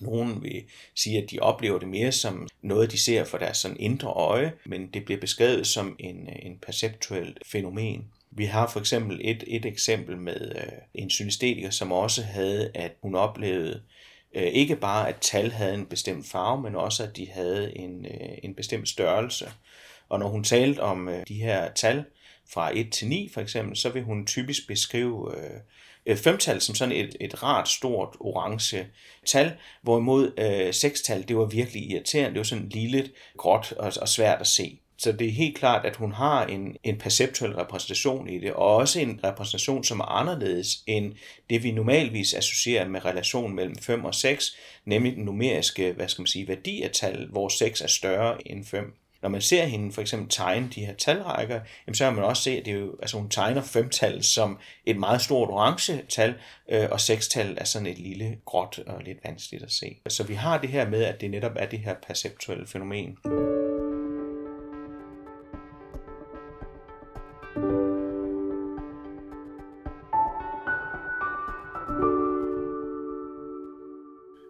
Nogen 0.00 0.42
vil 0.42 0.64
sige, 0.94 1.22
at 1.22 1.30
de 1.30 1.38
oplever 1.38 1.78
det 1.78 1.88
mere 1.88 2.12
som 2.12 2.48
noget, 2.62 2.92
de 2.92 2.98
ser 2.98 3.24
for 3.24 3.38
deres 3.38 3.58
sådan 3.58 3.76
indre 3.80 4.08
øje, 4.08 4.52
men 4.66 4.86
det 4.86 5.04
bliver 5.04 5.20
beskrevet 5.20 5.66
som 5.66 5.96
en, 5.98 6.28
en 6.42 6.58
perceptuel 6.58 7.36
fænomen. 7.46 8.04
Vi 8.36 8.44
har 8.44 8.68
for 8.68 8.80
eksempel 8.80 9.20
et, 9.24 9.44
et 9.46 9.66
eksempel 9.66 10.16
med 10.16 10.52
øh, 10.56 10.72
en 10.94 11.10
synestetiker, 11.10 11.70
som 11.70 11.92
også 11.92 12.22
havde, 12.22 12.70
at 12.74 12.92
hun 13.02 13.14
oplevede 13.14 13.82
øh, 14.34 14.42
ikke 14.42 14.76
bare, 14.76 15.08
at 15.08 15.16
tal 15.20 15.50
havde 15.50 15.74
en 15.74 15.86
bestemt 15.86 16.26
farve, 16.26 16.62
men 16.62 16.76
også, 16.76 17.02
at 17.02 17.16
de 17.16 17.28
havde 17.30 17.76
en, 17.78 18.06
øh, 18.06 18.38
en 18.42 18.54
bestemt 18.54 18.88
størrelse. 18.88 19.50
Og 20.08 20.18
når 20.18 20.28
hun 20.28 20.44
talte 20.44 20.80
om 20.80 21.08
øh, 21.08 21.22
de 21.28 21.34
her 21.34 21.72
tal 21.72 22.04
fra 22.52 22.78
1 22.78 22.92
til 22.92 23.08
9 23.08 23.30
for 23.34 23.40
eksempel, 23.40 23.76
så 23.76 23.88
vil 23.88 24.02
hun 24.02 24.26
typisk 24.26 24.68
beskrive 24.68 25.36
øh, 25.38 25.60
øh, 26.06 26.16
femtal 26.16 26.60
som 26.60 26.74
sådan 26.74 26.94
et, 26.94 27.16
et 27.20 27.42
rart, 27.42 27.68
stort, 27.68 28.16
orange 28.20 28.86
tal, 29.26 29.52
hvorimod 29.82 30.32
øh, 30.38 30.74
sekstal, 30.74 31.28
det 31.28 31.36
var 31.36 31.44
virkelig 31.44 31.90
irriterende, 31.90 32.30
det 32.30 32.38
var 32.38 32.44
sådan 32.44 32.68
lille, 32.68 33.10
gråt 33.36 33.72
og, 33.72 33.92
og 34.00 34.08
svært 34.08 34.40
at 34.40 34.46
se. 34.46 34.80
Så 35.04 35.12
det 35.12 35.28
er 35.28 35.32
helt 35.32 35.56
klart, 35.56 35.86
at 35.86 35.96
hun 35.96 36.12
har 36.12 36.46
en, 36.46 36.76
en 36.82 36.98
perceptuel 36.98 37.54
repræsentation 37.54 38.28
i 38.28 38.38
det, 38.38 38.52
og 38.52 38.76
også 38.76 39.00
en 39.00 39.20
repræsentation, 39.24 39.84
som 39.84 40.00
er 40.00 40.04
anderledes 40.04 40.82
end 40.86 41.12
det, 41.50 41.62
vi 41.62 41.70
normalvis 41.70 42.34
associerer 42.34 42.88
med 42.88 43.04
relationen 43.04 43.56
mellem 43.56 43.76
5 43.76 44.04
og 44.04 44.14
6, 44.14 44.56
nemlig 44.84 45.16
den 45.16 45.24
numeriske 45.24 45.92
hvad 45.92 46.08
skal 46.08 46.22
man 46.22 46.26
sige, 46.26 46.48
værdi 46.48 46.82
af 46.82 46.90
tal, 46.90 47.28
hvor 47.30 47.48
6 47.48 47.80
er 47.80 47.86
større 47.86 48.48
end 48.48 48.64
5. 48.64 48.94
Når 49.22 49.28
man 49.28 49.40
ser 49.40 49.64
hende 49.64 49.92
for 49.92 50.00
eksempel 50.00 50.28
tegne 50.30 50.70
de 50.74 50.86
her 50.86 50.94
talrækker, 50.94 51.60
jamen 51.86 51.94
så 51.94 52.04
kan 52.04 52.14
man 52.14 52.24
også 52.24 52.42
se, 52.42 52.50
at 52.50 52.64
det 52.64 52.74
er 52.74 52.78
jo, 52.78 52.96
altså 53.02 53.16
hun 53.16 53.28
tegner 53.28 53.62
femtal 53.62 54.22
som 54.22 54.58
et 54.86 54.96
meget 54.96 55.20
stort 55.20 55.48
orange 55.48 56.02
tal, 56.08 56.34
øh, 56.68 56.88
og 56.90 57.00
sekstal 57.00 57.54
er 57.60 57.64
sådan 57.64 57.86
et 57.86 57.98
lille 57.98 58.38
gråt 58.44 58.78
og 58.86 59.02
lidt 59.02 59.18
vanskeligt 59.24 59.64
at 59.64 59.72
se. 59.72 59.96
Så 60.08 60.22
vi 60.22 60.34
har 60.34 60.58
det 60.58 60.68
her 60.68 60.88
med, 60.88 61.04
at 61.04 61.20
det 61.20 61.30
netop 61.30 61.52
er 61.56 61.66
det 61.66 61.78
her 61.78 61.94
perceptuelle 62.06 62.66
fænomen. 62.66 63.16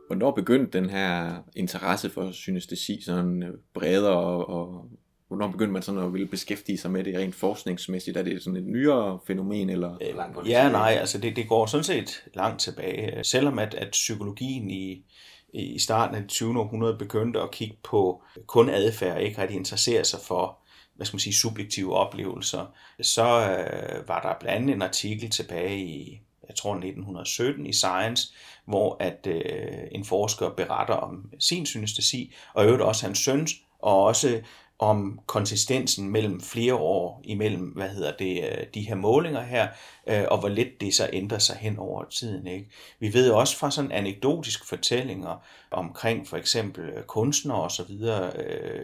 Hvornår 0.07 0.31
begyndte 0.37 0.79
den 0.79 0.91
her 0.91 1.43
interesse 1.57 2.11
for 2.11 2.31
synestesi 2.33 3.03
sådan 3.03 3.43
øh, 3.43 3.55
bredere, 3.75 4.17
og, 4.17 4.49
og 4.49 4.91
hvornår 5.29 5.49
begyndte 5.49 5.73
man 5.73 5.83
sådan 5.83 6.01
at 6.01 6.13
ville 6.13 6.27
beskæftige 6.27 6.79
sig 6.79 6.91
med 6.91 7.05
det 7.05 7.19
rent 7.19 7.35
forskningsmæssigt? 7.35 8.17
Er 8.17 8.23
det 8.23 8.43
sådan 8.43 8.57
et 8.57 8.67
nyere 8.67 9.19
fænomen? 9.27 9.71
Eller? 9.71 9.99
Øh, 10.01 10.51
ja, 10.51 10.71
nej, 10.71 10.97
altså 11.01 11.19
det, 11.19 11.37
det 11.37 11.49
går 11.49 11.67
sådan 11.67 11.85
set 11.85 12.25
langt 12.35 12.61
tilbage. 12.61 13.25
Selvom 13.25 13.59
at, 13.59 13.75
at 13.75 13.91
psykologien 13.91 14.71
i, 14.71 15.05
i 15.53 15.79
starten 15.79 16.17
af 16.17 16.21
det 16.23 16.31
20. 16.31 16.61
århundrede 16.61 16.99
begyndte 16.99 17.41
at 17.41 17.51
kigge 17.51 17.77
på 17.83 18.23
kun 18.47 18.69
adfærd, 18.69 19.21
ikke 19.21 19.43
rigtig 19.43 19.57
interessere 19.57 20.05
sig 20.05 20.21
for 20.21 20.64
hvad 20.97 21.07
skal 21.07 21.15
man 21.15 21.21
sige, 21.21 21.35
subjektive 21.35 21.97
oplevelser, 21.97 22.67
så 23.03 23.23
øh, 23.25 24.09
var 24.09 24.21
der 24.23 24.35
blandt 24.41 24.57
andet 24.57 24.75
en 24.75 24.83
artikel 24.83 25.31
tilbage 25.31 25.79
i 25.79 26.21
jeg 26.49 26.57
tror 26.57 26.71
1917 26.71 27.67
i 27.67 27.73
Science, 27.73 28.33
hvor 28.65 28.97
at 29.01 29.27
øh, 29.27 29.89
en 29.93 30.05
forsker 30.05 30.51
beretter 30.51 30.95
om 30.95 31.31
sin 31.39 31.67
synestesi, 31.67 32.35
og 32.55 32.65
øvrigt 32.65 32.83
også 32.83 33.07
hans 33.07 33.19
søns, 33.19 33.55
og 33.79 34.03
også 34.03 34.41
om 34.85 35.21
konsistensen 35.27 36.11
mellem 36.11 36.41
flere 36.41 36.75
år 36.75 37.21
imellem, 37.25 37.67
hvad 37.67 37.89
hedder 37.89 38.13
det, 38.13 38.45
øh, 38.45 38.67
de 38.75 38.81
her 38.81 38.95
målinger 38.95 39.43
her, 39.43 39.69
øh, 40.07 40.25
og 40.31 40.39
hvor 40.39 40.49
lidt 40.49 40.81
det 40.81 40.95
så 40.95 41.09
ændrer 41.13 41.39
sig 41.39 41.57
hen 41.57 41.79
over 41.79 42.05
tiden. 42.05 42.47
Ikke? 42.47 42.67
Vi 42.99 43.15
ved 43.15 43.31
også 43.31 43.57
fra 43.57 43.71
sådan 43.71 43.93
anekdotiske 43.93 44.67
fortællinger 44.67 45.43
omkring 45.71 46.29
for 46.29 46.37
eksempel 46.37 46.85
øh, 46.85 47.03
kunstnere 47.03 47.63
og 47.63 47.71
så 47.71 47.83
videre. 47.85 48.33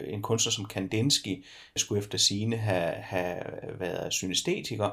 En 0.07 0.21
kunstner 0.21 0.51
som 0.51 0.65
Kandinsky 0.65 1.45
skulle 1.75 1.99
efter 1.99 2.17
sine 2.17 2.57
have, 2.57 2.93
have 2.93 3.43
været 3.79 4.13
synestetiker, 4.13 4.89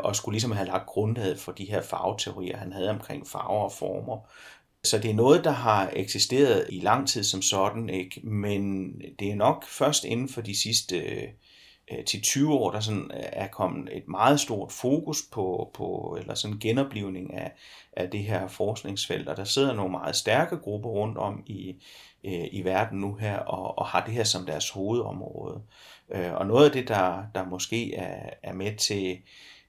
og 0.00 0.16
skulle 0.16 0.34
ligesom 0.34 0.52
have 0.52 0.66
lagt 0.66 0.86
grundlaget 0.86 1.38
for 1.38 1.52
de 1.52 1.64
her 1.64 1.82
farveteorier, 1.82 2.56
han 2.56 2.72
havde 2.72 2.90
omkring 2.90 3.26
farver 3.26 3.64
og 3.64 3.72
former. 3.72 4.18
Så 4.84 4.98
det 4.98 5.10
er 5.10 5.14
noget, 5.14 5.44
der 5.44 5.50
har 5.50 5.90
eksisteret 5.92 6.66
i 6.70 6.80
lang 6.80 7.08
tid 7.08 7.24
som 7.24 7.42
sådan, 7.42 7.88
ikke? 7.88 8.20
men 8.26 8.92
det 9.18 9.30
er 9.30 9.34
nok 9.34 9.64
først 9.64 10.04
inden 10.04 10.28
for 10.28 10.40
de 10.40 10.62
sidste 10.62 10.96
øh, 11.92 12.04
til 12.04 12.22
20 12.22 12.54
år, 12.54 12.70
der 12.70 12.80
sådan 12.80 13.10
øh, 13.14 13.22
er 13.32 13.48
kommet 13.48 13.96
et 13.96 14.08
meget 14.08 14.40
stort 14.40 14.72
fokus 14.72 15.22
på, 15.32 15.70
på 15.74 16.16
eller 16.20 16.34
sådan 16.34 16.58
genoplivning 16.58 17.34
af, 17.34 17.52
af 17.92 18.10
det 18.10 18.20
her 18.20 18.48
forskningsfelt, 18.48 19.28
og 19.28 19.36
der 19.36 19.44
sidder 19.44 19.72
nogle 19.72 19.90
meget 19.92 20.16
stærke 20.16 20.56
grupper 20.56 20.90
rundt 20.90 21.18
om 21.18 21.42
i, 21.46 21.76
øh, 22.24 22.48
i 22.52 22.64
verden 22.64 23.00
nu 23.00 23.14
her, 23.14 23.38
og, 23.38 23.78
og 23.78 23.86
har 23.86 24.04
det 24.04 24.14
her 24.14 24.24
som 24.24 24.46
deres 24.46 24.70
hovedområde. 24.70 25.62
Øh, 26.10 26.34
og 26.34 26.46
noget 26.46 26.64
af 26.64 26.72
det, 26.72 26.88
der, 26.88 27.22
der 27.34 27.44
måske 27.44 27.94
er, 27.94 28.30
er 28.42 28.52
med 28.52 28.76
til 28.76 29.18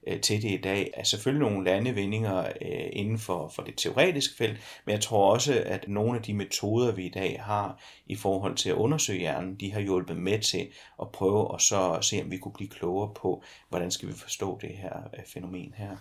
øh, 0.06 0.20
til 0.20 0.42
det 0.42 0.50
i 0.50 0.60
dag, 0.60 0.90
er 0.94 1.04
selvfølgelig 1.04 1.48
nogle 1.48 1.64
landevindinger 1.64 2.38
øh, 2.40 2.88
inden 2.92 3.18
for, 3.18 3.48
for 3.48 3.62
det 3.62 3.74
teoretiske 3.76 4.36
felt, 4.36 4.58
men 4.86 4.92
jeg 4.92 5.00
tror 5.00 5.32
også, 5.32 5.62
at 5.66 5.88
nogle 5.88 6.16
af 6.16 6.22
de 6.22 6.34
metoder, 6.34 6.92
vi 6.92 7.06
i 7.06 7.10
dag 7.10 7.42
har 7.42 7.82
i 8.06 8.14
forhold 8.14 8.56
til 8.56 8.70
at 8.70 8.76
undersøge 8.76 9.18
hjernen, 9.18 9.54
de 9.54 9.72
har 9.72 9.80
hjulpet 9.80 10.16
med 10.16 10.38
til 10.38 10.68
at 11.02 11.12
prøve 11.12 11.54
at 11.54 11.60
så 11.60 11.98
se, 12.02 12.22
om 12.22 12.30
vi 12.30 12.38
kunne 12.38 12.52
blive 12.52 12.70
klogere 12.70 13.14
på, 13.14 13.42
hvordan 13.68 13.90
skal 13.90 14.08
vi 14.08 14.12
forstå 14.12 14.58
det 14.60 14.70
her 14.70 14.96
øh, 15.18 15.24
fænomen 15.26 15.74
her. 15.76 15.96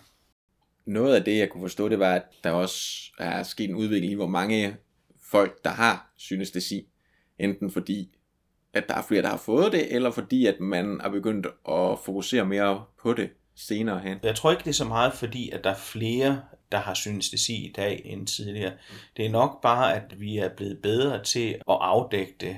Noget 0.86 1.16
af 1.16 1.24
det, 1.24 1.38
jeg 1.38 1.50
kunne 1.50 1.64
forstå, 1.64 1.90
det 1.90 2.00
var, 2.00 2.16
at 2.16 2.24
der 2.44 2.52
også 2.52 3.12
er 3.20 3.44
sket 3.44 3.70
en 3.70 3.76
udvikling 3.76 4.12
i, 4.12 4.16
hvor 4.16 4.28
mange 4.28 4.76
folk, 5.32 5.64
der 5.64 5.70
har 5.70 6.14
synestesi, 6.18 6.88
enten 7.40 7.72
fordi 7.72 8.16
at 8.74 8.86
der 8.90 8.96
er 8.96 9.02
flere, 9.02 9.22
der 9.22 9.30
har 9.30 9.38
fået 9.38 9.72
det, 9.72 9.96
eller 9.96 10.12
fordi 10.12 10.46
at 10.46 10.60
man 10.60 11.02
er 11.02 11.10
begyndt 11.10 11.48
at 11.70 12.00
fokusere 12.06 12.46
mere 12.46 12.86
på 13.02 13.14
det 13.14 13.30
senere 13.68 14.00
hen. 14.00 14.18
Jeg 14.24 14.36
tror 14.36 14.52
ikke, 14.52 14.64
det 14.64 14.70
er 14.70 14.74
så 14.74 14.86
meget 14.86 15.14
fordi, 15.14 15.50
at 15.50 15.64
der 15.64 15.70
er 15.70 15.76
flere, 15.76 16.42
der 16.72 16.78
har 16.78 16.94
synestesi 16.94 17.56
i 17.56 17.74
dag 17.76 18.02
end 18.06 18.28
tidligere. 18.28 18.74
Det 19.18 19.26
er 19.26 19.30
nok 19.30 19.62
bare, 19.62 19.96
at 19.96 20.20
vi 20.20 20.38
er 20.38 20.50
blevet 20.50 20.82
bedre 20.82 21.24
til 21.24 21.50
at 21.54 21.78
afdække 21.82 22.36
det. 22.40 22.58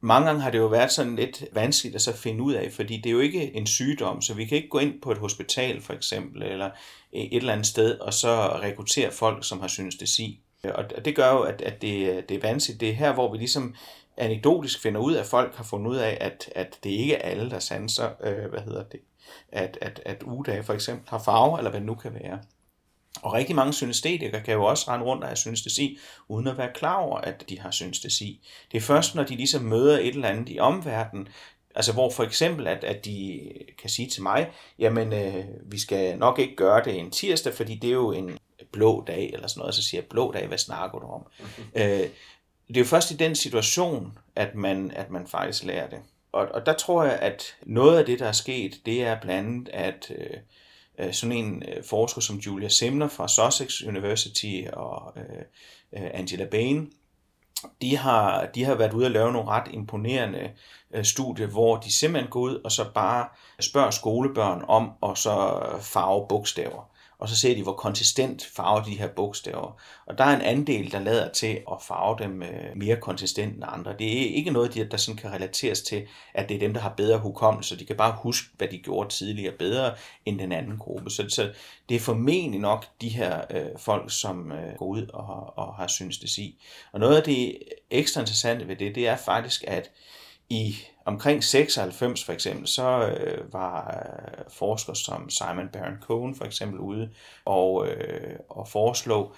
Mange 0.00 0.26
gange 0.26 0.42
har 0.42 0.50
det 0.50 0.58
jo 0.58 0.66
været 0.66 0.92
sådan 0.92 1.16
lidt 1.16 1.44
vanskeligt 1.52 1.94
at 1.94 2.02
så 2.02 2.16
finde 2.16 2.42
ud 2.42 2.52
af, 2.52 2.72
fordi 2.72 2.96
det 2.96 3.06
er 3.06 3.12
jo 3.12 3.20
ikke 3.20 3.56
en 3.56 3.66
sygdom, 3.66 4.22
så 4.22 4.34
vi 4.34 4.44
kan 4.44 4.56
ikke 4.56 4.68
gå 4.68 4.78
ind 4.78 5.00
på 5.02 5.12
et 5.12 5.18
hospital 5.18 5.82
for 5.82 5.92
eksempel, 5.92 6.42
eller 6.42 6.70
et 7.12 7.36
eller 7.36 7.52
andet 7.52 7.66
sted, 7.66 7.98
og 7.98 8.14
så 8.14 8.58
rekruttere 8.62 9.10
folk, 9.10 9.44
som 9.44 9.60
har 9.60 9.68
synestesi. 9.68 10.40
Og 10.64 11.04
det 11.04 11.16
gør 11.16 11.32
jo, 11.32 11.40
at, 11.40 11.62
at 11.62 11.82
det, 11.82 12.28
det 12.28 12.36
er 12.36 12.40
vanskeligt. 12.40 12.80
Det 12.80 12.88
er 12.88 12.92
her, 12.92 13.12
hvor 13.12 13.32
vi 13.32 13.38
ligesom 13.38 13.74
anekdotisk 14.16 14.82
finder 14.82 15.00
ud 15.00 15.12
af, 15.12 15.20
at 15.20 15.26
folk 15.26 15.54
har 15.54 15.64
fundet 15.64 15.90
ud 15.90 15.96
af, 15.96 16.18
at, 16.20 16.50
at 16.54 16.78
det 16.84 16.90
ikke 16.90 17.14
er 17.14 17.30
alle, 17.30 17.50
der 17.50 17.58
sanser, 17.58 18.10
øh, 18.24 18.50
hvad 18.50 18.60
hedder 18.60 18.82
det, 18.82 19.00
at, 19.48 19.78
at, 19.80 20.02
at 20.06 20.22
ugedage 20.22 20.62
for 20.62 20.72
eksempel 20.72 21.08
har 21.10 21.18
farve, 21.18 21.58
eller 21.58 21.70
hvad 21.70 21.80
det 21.80 21.86
nu 21.86 21.94
kan 21.94 22.14
være. 22.14 22.38
Og 23.22 23.32
rigtig 23.32 23.56
mange 23.56 23.72
synestetikere 23.72 24.40
kan 24.40 24.54
jo 24.54 24.64
også 24.64 24.90
rende 24.90 25.06
rundt 25.06 25.22
og 25.22 25.28
have 25.28 25.36
synestesi, 25.36 25.98
uden 26.28 26.46
at 26.46 26.58
være 26.58 26.72
klar 26.74 26.96
over, 26.96 27.18
at 27.18 27.44
de 27.48 27.60
har 27.60 27.70
synestesi. 27.70 28.40
Det 28.72 28.78
er 28.78 28.82
først, 28.82 29.14
når 29.14 29.22
de 29.22 29.36
ligesom 29.36 29.62
møder 29.62 29.98
et 29.98 30.08
eller 30.08 30.28
andet 30.28 30.48
i 30.48 30.58
omverdenen, 30.58 31.28
altså 31.74 31.92
hvor 31.92 32.10
for 32.10 32.24
eksempel, 32.24 32.66
at, 32.66 32.84
at 32.84 33.04
de 33.04 33.50
kan 33.78 33.90
sige 33.90 34.08
til 34.08 34.22
mig, 34.22 34.50
jamen 34.78 35.12
øh, 35.12 35.44
vi 35.64 35.78
skal 35.78 36.18
nok 36.18 36.38
ikke 36.38 36.56
gøre 36.56 36.84
det 36.84 36.98
en 36.98 37.10
tirsdag, 37.10 37.54
fordi 37.54 37.74
det 37.74 37.88
er 37.88 37.94
jo 37.94 38.12
en 38.12 38.38
blå 38.72 39.04
dag, 39.06 39.30
eller 39.34 39.46
sådan 39.46 39.60
noget, 39.60 39.74
så 39.74 39.82
siger 39.82 40.00
jeg, 40.00 40.08
blå 40.08 40.32
dag, 40.32 40.46
hvad 40.46 40.58
snakker 40.58 40.98
du 40.98 41.06
om? 41.06 41.26
Mm-hmm. 41.38 41.64
Øh, 41.82 42.08
det 42.68 42.76
er 42.76 42.80
jo 42.80 42.86
først 42.86 43.10
i 43.10 43.16
den 43.16 43.34
situation, 43.34 44.18
at 44.36 44.54
man, 44.54 44.90
at 44.90 45.10
man 45.10 45.26
faktisk 45.26 45.64
lærer 45.64 45.88
det 45.88 45.98
og, 46.32 46.48
og 46.54 46.66
der 46.66 46.72
tror 46.72 47.04
jeg, 47.04 47.18
at 47.18 47.56
noget 47.62 47.98
af 47.98 48.06
det, 48.06 48.18
der 48.18 48.26
er 48.26 48.32
sket, 48.32 48.80
det 48.86 49.02
er 49.02 49.20
blandt 49.20 49.68
andet, 49.68 49.68
at 49.68 50.12
øh, 50.98 51.12
sådan 51.12 51.36
en 51.36 51.62
øh, 51.68 51.84
forsker 51.84 52.20
som 52.20 52.36
Julia 52.36 52.68
Simner 52.68 53.08
fra 53.08 53.28
Sussex 53.28 53.82
University 53.82 54.62
og 54.72 55.12
øh, 55.16 56.02
øh 56.02 56.10
Angela 56.14 56.44
Bain, 56.44 56.92
de 57.80 57.96
har, 57.96 58.46
de 58.46 58.64
har 58.64 58.74
været 58.74 58.92
ude 58.92 59.06
og 59.06 59.10
lave 59.10 59.32
nogle 59.32 59.48
ret 59.48 59.68
imponerende 59.70 60.50
øh, 60.94 61.04
studier, 61.04 61.46
hvor 61.46 61.76
de 61.76 61.92
simpelthen 61.92 62.30
går 62.30 62.40
ud 62.40 62.60
og 62.64 62.72
så 62.72 62.84
bare 62.94 63.28
spørger 63.60 63.90
skolebørn 63.90 64.64
om 64.68 64.90
og 65.00 65.18
så 65.18 65.62
farve 65.80 66.28
bogstaver 66.28 66.91
og 67.22 67.28
så 67.28 67.36
ser 67.36 67.54
de, 67.54 67.62
hvor 67.62 67.72
konsistent 67.72 68.44
farver 68.44 68.84
de 68.84 68.98
her 68.98 69.08
bogstaver. 69.08 69.80
Og 70.06 70.18
der 70.18 70.24
er 70.24 70.36
en 70.36 70.40
andel, 70.40 70.92
der 70.92 71.00
lader 71.00 71.32
til 71.32 71.60
at 71.72 71.82
farve 71.82 72.18
dem 72.18 72.42
øh, 72.42 72.76
mere 72.76 72.96
konsistent 72.96 73.54
end 73.54 73.64
andre. 73.66 73.94
Det 73.98 74.06
er 74.06 74.34
ikke 74.34 74.50
noget, 74.50 74.88
der 74.90 74.96
sådan 74.96 75.16
kan 75.16 75.32
relateres 75.32 75.82
til, 75.82 76.06
at 76.34 76.48
det 76.48 76.54
er 76.54 76.58
dem, 76.58 76.74
der 76.74 76.80
har 76.80 76.94
bedre 76.96 77.18
hukommelse, 77.18 77.78
de 77.78 77.84
kan 77.84 77.96
bare 77.96 78.16
huske, 78.22 78.48
hvad 78.56 78.68
de 78.68 78.78
gjorde 78.78 79.08
tidligere 79.08 79.54
bedre 79.58 79.94
end 80.24 80.38
den 80.38 80.52
anden 80.52 80.78
gruppe. 80.78 81.10
Så, 81.10 81.24
så 81.28 81.52
det 81.88 81.94
er 81.94 82.00
formentlig 82.00 82.60
nok 82.60 82.86
de 83.00 83.08
her 83.08 83.40
øh, 83.50 83.78
folk, 83.78 84.12
som 84.12 84.52
øh, 84.52 84.76
går 84.78 84.86
ud 84.86 85.06
og, 85.06 85.58
og 85.58 85.74
har 85.74 85.86
synestesi. 85.86 86.58
Og 86.92 87.00
noget 87.00 87.16
af 87.16 87.22
det 87.22 87.58
ekstra 87.90 88.20
interessante 88.20 88.68
ved 88.68 88.76
det, 88.76 88.94
det 88.94 89.08
er 89.08 89.16
faktisk, 89.16 89.64
at 89.66 89.90
i 90.50 90.76
omkring 91.04 91.44
96 91.44 92.24
for 92.24 92.32
eksempel, 92.32 92.68
så 92.68 93.08
øh, 93.08 93.52
var 93.52 94.02
øh, 94.38 94.44
forskere 94.50 94.96
som 94.96 95.30
Simon 95.30 95.68
Baron 95.72 95.98
Cohen 96.00 96.34
for 96.34 96.44
eksempel 96.44 96.80
ude 96.80 97.10
og, 97.44 97.88
øh, 97.88 98.36
og 98.48 98.68
foreslå, 98.68 99.34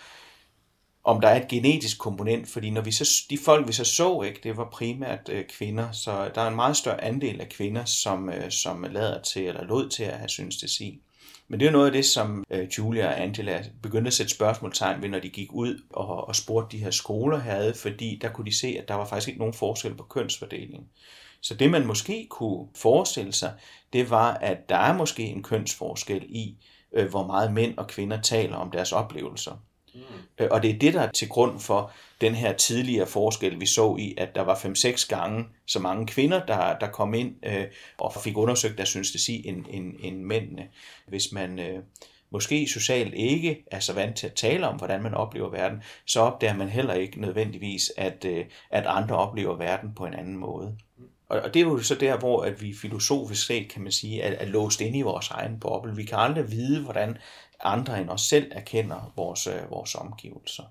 om 1.04 1.21
der 1.21 1.28
er 1.28 1.40
et 1.42 1.49
genetisk 1.49 1.99
komponent, 1.99 2.49
fordi 2.49 2.71
når 2.71 2.80
vi 2.80 2.92
så, 2.92 3.23
de 3.30 3.38
folk, 3.38 3.68
vi 3.68 3.73
så 3.73 3.85
så, 3.85 4.23
ikke, 4.23 4.40
det 4.42 4.56
var 4.56 4.68
primært 4.73 5.28
øh, 5.28 5.44
kvinder, 5.44 5.92
så 5.92 6.30
der 6.35 6.40
er 6.40 6.49
en 6.49 6.56
meget 6.56 6.76
større 6.76 7.04
andel 7.04 7.40
af 7.40 7.49
kvinder, 7.49 7.85
som, 7.85 8.30
øh, 8.30 8.50
som 8.50 8.87
lader 8.90 9.23
til, 9.23 9.47
eller 9.47 9.64
lod 9.64 9.88
til 9.88 10.04
at 10.04 10.18
have 10.18 10.28
synestesi. 10.28 11.00
Men 11.49 11.61
det 11.61 11.68
er 11.68 11.73
noget 11.73 11.87
af 11.87 11.92
det, 11.92 12.04
som 12.04 12.44
øh, 12.50 12.68
Julia 12.78 13.06
og 13.06 13.21
Angela 13.21 13.64
begyndte 13.83 14.09
at 14.09 14.14
sætte 14.14 14.35
spørgsmålstegn 14.35 15.02
ved, 15.02 15.09
når 15.09 15.18
de 15.18 15.28
gik 15.28 15.52
ud 15.52 15.83
og, 15.90 16.28
og 16.28 16.37
spurgte 16.37 16.76
de 16.76 16.83
her 16.83 16.90
skoler 16.90 17.38
havde, 17.38 17.75
fordi 17.75 18.18
der 18.23 18.28
kunne 18.28 18.47
de 18.47 18.59
se, 18.59 18.76
at 18.80 18.88
der 18.88 18.94
var 18.94 19.06
faktisk 19.06 19.28
ikke 19.28 19.38
nogen 19.38 19.54
forskel 19.54 19.94
på 19.94 20.02
kønsfordeling. 20.02 20.88
Så 21.45 21.55
det 21.55 21.71
man 21.71 21.87
måske 21.87 22.27
kunne 22.31 22.69
forestille 22.77 23.33
sig, 23.33 23.53
det 23.93 24.11
var, 24.11 24.35
at 24.35 24.69
der 24.69 24.77
er 24.77 24.97
måske 24.97 25.23
en 25.23 25.43
kønsforskel 25.43 26.25
i, 26.29 26.57
øh, 26.93 27.11
hvor 27.11 27.27
meget 27.27 27.53
mænd 27.53 27.79
og 27.79 27.87
kvinder 27.87 28.21
taler 28.21 28.57
om 28.57 28.71
deres 28.71 28.93
oplevelser. 28.93 29.53
Mm. 29.95 30.01
Øh, 30.39 30.49
og 30.51 30.63
det 30.63 30.71
er 30.71 30.79
det, 30.79 30.95
der 30.95 31.01
er 31.01 31.11
til 31.11 31.29
grund 31.29 31.61
for 31.61 31.93
den 32.21 32.35
her 32.35 32.53
tidligere 32.53 33.07
forskel, 33.07 33.61
vi 33.61 33.67
så 33.67 33.97
i, 33.99 34.15
at 34.19 34.35
der 34.35 34.43
var 34.43 34.55
5-6 34.55 35.09
gange 35.09 35.45
så 35.67 35.79
mange 35.79 36.07
kvinder, 36.07 36.47
der, 36.47 36.79
der 36.79 36.87
kom 36.87 37.15
ind 37.15 37.35
øh, 37.47 37.65
og 37.99 38.13
fik 38.25 38.37
undersøgt 38.37 38.77
deres 38.77 38.89
synestesi 38.89 39.49
end, 39.49 39.65
end, 39.71 39.95
end 40.01 40.23
mændene. 40.23 40.69
Hvis 41.09 41.33
man 41.33 41.59
øh, 41.59 41.83
måske 42.31 42.69
socialt 42.69 43.15
ikke 43.15 43.65
er 43.71 43.81
så 43.81 43.93
vant 43.93 44.17
til 44.17 44.27
at 44.27 44.35
tale 44.35 44.69
om, 44.69 44.77
hvordan 44.77 45.03
man 45.03 45.15
oplever 45.15 45.51
verden, 45.51 45.83
så 46.07 46.21
opdager 46.21 46.57
man 46.57 46.69
heller 46.69 46.95
ikke 46.95 47.21
nødvendigvis, 47.21 47.93
at, 47.97 48.25
øh, 48.25 48.45
at 48.71 48.87
andre 48.87 49.17
oplever 49.17 49.57
verden 49.57 49.95
på 49.95 50.07
en 50.07 50.15
anden 50.15 50.37
måde. 50.37 50.77
Og 51.43 51.55
det 51.55 51.61
er 51.62 51.64
jo 51.64 51.79
så 51.79 51.95
der, 51.95 52.19
hvor 52.19 52.43
at 52.43 52.62
vi 52.62 52.75
filosofisk 52.75 53.47
set, 53.47 53.69
kan 53.69 53.83
man 53.83 53.93
sige, 53.93 54.23
er, 54.23 54.37
er 54.38 54.47
låst 54.47 54.81
inde 54.81 54.99
i 54.99 55.03
vores 55.03 55.29
egen 55.29 55.61
boble. 55.61 55.97
Vi 55.97 56.05
kan 56.05 56.19
aldrig 56.19 56.50
vide, 56.50 56.83
hvordan 56.83 57.17
andre 57.64 58.00
end 58.00 58.11
os 58.11 58.21
selv 58.21 58.53
erkender 58.55 59.12
vores, 59.17 59.47
øh, 59.47 59.71
vores 59.71 59.95
omgivelser. 59.95 60.64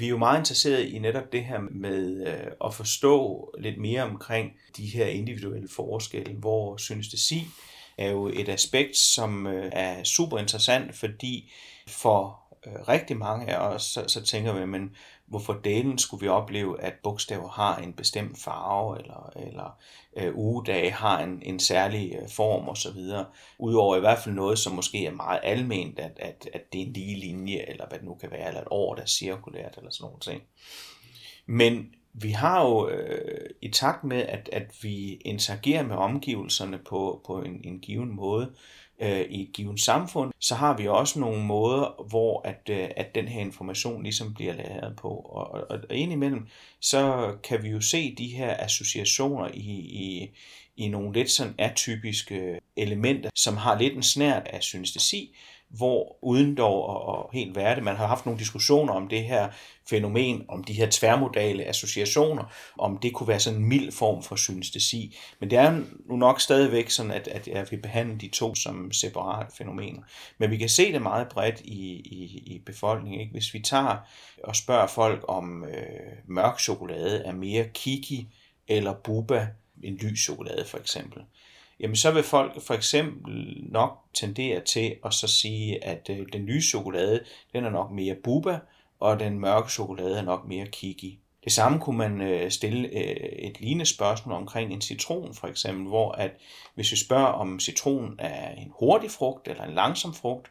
vi 0.00 0.06
er 0.06 0.10
jo 0.10 0.18
meget 0.18 0.38
interesseret 0.38 0.84
i 0.84 0.98
netop 0.98 1.32
det 1.32 1.44
her 1.44 1.60
med 1.70 2.26
øh, 2.26 2.52
at 2.64 2.74
forstå 2.74 3.50
lidt 3.58 3.78
mere 3.78 4.02
omkring 4.02 4.52
de 4.76 4.86
her 4.86 5.06
individuelle 5.06 5.68
forskelle, 5.68 6.34
hvor 6.34 6.76
synestesi 6.76 7.46
er 7.98 8.10
jo 8.10 8.26
et 8.26 8.48
aspekt, 8.48 8.96
som 8.96 9.46
øh, 9.46 9.70
er 9.72 10.04
super 10.04 10.38
interessant, 10.38 10.94
fordi 10.94 11.52
for 11.88 12.40
øh, 12.66 12.88
rigtig 12.88 13.16
mange 13.16 13.46
af 13.46 13.58
os, 13.74 13.82
så, 13.82 14.04
så 14.06 14.22
tænker 14.22 14.52
vi, 14.52 14.66
men 14.66 14.96
hvorfor 15.26 15.52
delen 15.52 15.98
skulle 15.98 16.20
vi 16.20 16.28
opleve, 16.28 16.80
at 16.80 16.94
bogstaver 17.02 17.48
har 17.48 17.76
en 17.76 17.92
bestemt 17.92 18.38
farve, 18.38 18.98
eller, 18.98 19.32
eller 19.36 19.78
øh, 20.16 20.34
ugedage 20.34 20.90
har 20.90 21.20
en, 21.20 21.42
en 21.42 21.60
særlig 21.60 22.14
øh, 22.22 22.28
form 22.28 22.68
osv. 22.68 23.24
Udover 23.58 23.96
i 23.96 24.00
hvert 24.00 24.18
fald 24.18 24.34
noget, 24.34 24.58
som 24.58 24.72
måske 24.72 25.06
er 25.06 25.10
meget 25.10 25.40
alment, 25.42 25.98
at, 25.98 26.12
at, 26.16 26.48
at 26.52 26.72
det 26.72 26.80
er 26.80 26.86
en 26.86 26.92
lige 26.92 27.20
linje, 27.20 27.64
eller 27.68 27.88
hvad 27.88 27.98
det 27.98 28.06
nu 28.06 28.14
kan 28.14 28.30
være, 28.30 28.48
eller 28.48 28.60
et 28.60 28.68
år, 28.70 28.94
der 28.94 29.02
er 29.02 29.06
cirkulært, 29.06 29.74
eller 29.76 29.90
sådan 29.90 30.04
noget 30.04 30.22
ting. 30.22 30.42
Men 31.46 31.94
vi 32.12 32.30
har 32.30 32.64
jo 32.64 32.88
øh, 32.88 33.50
i 33.62 33.68
takt 33.68 34.04
med, 34.04 34.22
at, 34.22 34.48
at 34.52 34.74
vi 34.82 35.14
interagerer 35.14 35.82
med 35.82 35.96
omgivelserne 35.96 36.78
på, 36.78 37.22
på 37.26 37.42
en, 37.42 37.60
en 37.64 37.78
given 37.78 38.16
måde 38.16 38.52
øh, 39.00 39.20
i 39.20 39.42
et 39.42 39.52
givet 39.52 39.80
samfund, 39.80 40.32
så 40.40 40.54
har 40.54 40.76
vi 40.76 40.88
også 40.88 41.20
nogle 41.20 41.44
måder, 41.44 42.04
hvor 42.08 42.42
at, 42.44 42.68
øh, 42.70 42.88
at 42.96 43.14
den 43.14 43.28
her 43.28 43.40
information 43.40 44.02
ligesom 44.02 44.34
bliver 44.34 44.54
lagret 44.54 44.96
på. 44.96 45.08
Og, 45.08 45.50
og, 45.70 45.78
og 45.90 45.96
indimellem, 45.96 46.46
så 46.80 47.32
kan 47.42 47.62
vi 47.62 47.68
jo 47.68 47.80
se 47.80 48.14
de 48.14 48.26
her 48.26 48.56
associationer 48.64 49.48
i, 49.54 49.70
i, 49.78 50.30
i 50.76 50.88
nogle 50.88 51.12
lidt 51.12 51.30
sådan 51.30 51.54
atypiske 51.58 52.60
elementer, 52.76 53.30
som 53.34 53.56
har 53.56 53.78
lidt 53.78 53.94
en 53.94 54.02
snært 54.02 54.46
af 54.46 54.62
synestesi, 54.62 55.36
hvor 55.70 56.16
uden 56.22 56.54
dog 56.54 57.18
at 57.18 57.38
helt 57.38 57.56
være 57.56 57.74
det, 57.74 57.82
man 57.82 57.96
har 57.96 58.06
haft 58.06 58.26
nogle 58.26 58.40
diskussioner 58.40 58.92
om 58.92 59.08
det 59.08 59.24
her 59.24 59.48
fænomen, 59.90 60.44
om 60.48 60.64
de 60.64 60.72
her 60.72 60.86
tværmodale 60.90 61.64
associationer, 61.64 62.44
om 62.78 62.98
det 62.98 63.14
kunne 63.14 63.28
være 63.28 63.40
sådan 63.40 63.58
en 63.58 63.68
mild 63.68 63.92
form 63.92 64.22
for 64.22 64.36
synestesi. 64.36 65.16
Men 65.40 65.50
det 65.50 65.58
er 65.58 65.80
nu 66.06 66.16
nok 66.16 66.40
stadigvæk 66.40 66.90
sådan, 66.90 67.12
at, 67.12 67.28
at, 67.28 67.70
vi 67.70 67.76
behandler 67.76 68.18
de 68.18 68.28
to 68.28 68.54
som 68.54 68.92
separate 68.92 69.56
fænomener. 69.56 70.02
Men 70.38 70.50
vi 70.50 70.56
kan 70.56 70.68
se 70.68 70.92
det 70.92 71.02
meget 71.02 71.28
bredt 71.28 71.60
i, 71.60 71.94
i, 71.94 72.42
i 72.54 72.62
befolkningen. 72.66 73.20
Ikke? 73.20 73.32
Hvis 73.32 73.54
vi 73.54 73.60
tager 73.60 73.96
og 74.44 74.56
spørger 74.56 74.86
folk 74.86 75.24
om 75.28 75.64
øh, 75.64 76.12
mørk 76.26 76.60
chokolade 76.60 77.22
er 77.24 77.32
mere 77.32 77.68
kiki 77.74 78.28
eller 78.68 78.94
buba 78.94 79.48
end 79.82 79.98
lys 79.98 80.20
chokolade 80.20 80.64
for 80.64 80.78
eksempel, 80.78 81.22
jamen 81.80 81.96
så 81.96 82.10
vil 82.10 82.22
folk 82.22 82.62
for 82.62 82.74
eksempel 82.74 83.56
nok 83.70 83.98
tendere 84.14 84.60
til 84.60 84.96
at 85.04 85.14
så 85.14 85.26
sige, 85.26 85.84
at 85.84 86.10
øh, 86.10 86.26
den 86.32 86.46
lyse 86.46 86.68
chokolade, 86.68 87.24
den 87.52 87.64
er 87.64 87.70
nok 87.70 87.90
mere 87.90 88.14
buba, 88.14 88.58
og 89.00 89.20
den 89.20 89.38
mørke 89.38 89.70
chokolade 89.70 90.18
er 90.18 90.22
nok 90.22 90.48
mere 90.48 90.66
kiki. 90.66 91.18
Det 91.44 91.52
samme 91.52 91.80
kunne 91.80 91.98
man 91.98 92.20
øh, 92.20 92.50
stille 92.50 92.88
øh, 92.88 93.16
et 93.38 93.60
lignende 93.60 93.86
spørgsmål 93.86 94.34
omkring 94.34 94.72
en 94.72 94.80
citron 94.80 95.34
for 95.34 95.46
eksempel, 95.46 95.86
hvor 95.86 96.12
at 96.12 96.30
hvis 96.74 96.92
vi 96.92 96.96
spørger 96.96 97.26
om 97.26 97.60
citron 97.60 98.16
er 98.18 98.50
en 98.50 98.72
hurtig 98.78 99.10
frugt 99.10 99.48
eller 99.48 99.64
en 99.64 99.74
langsom 99.74 100.14
frugt, 100.14 100.50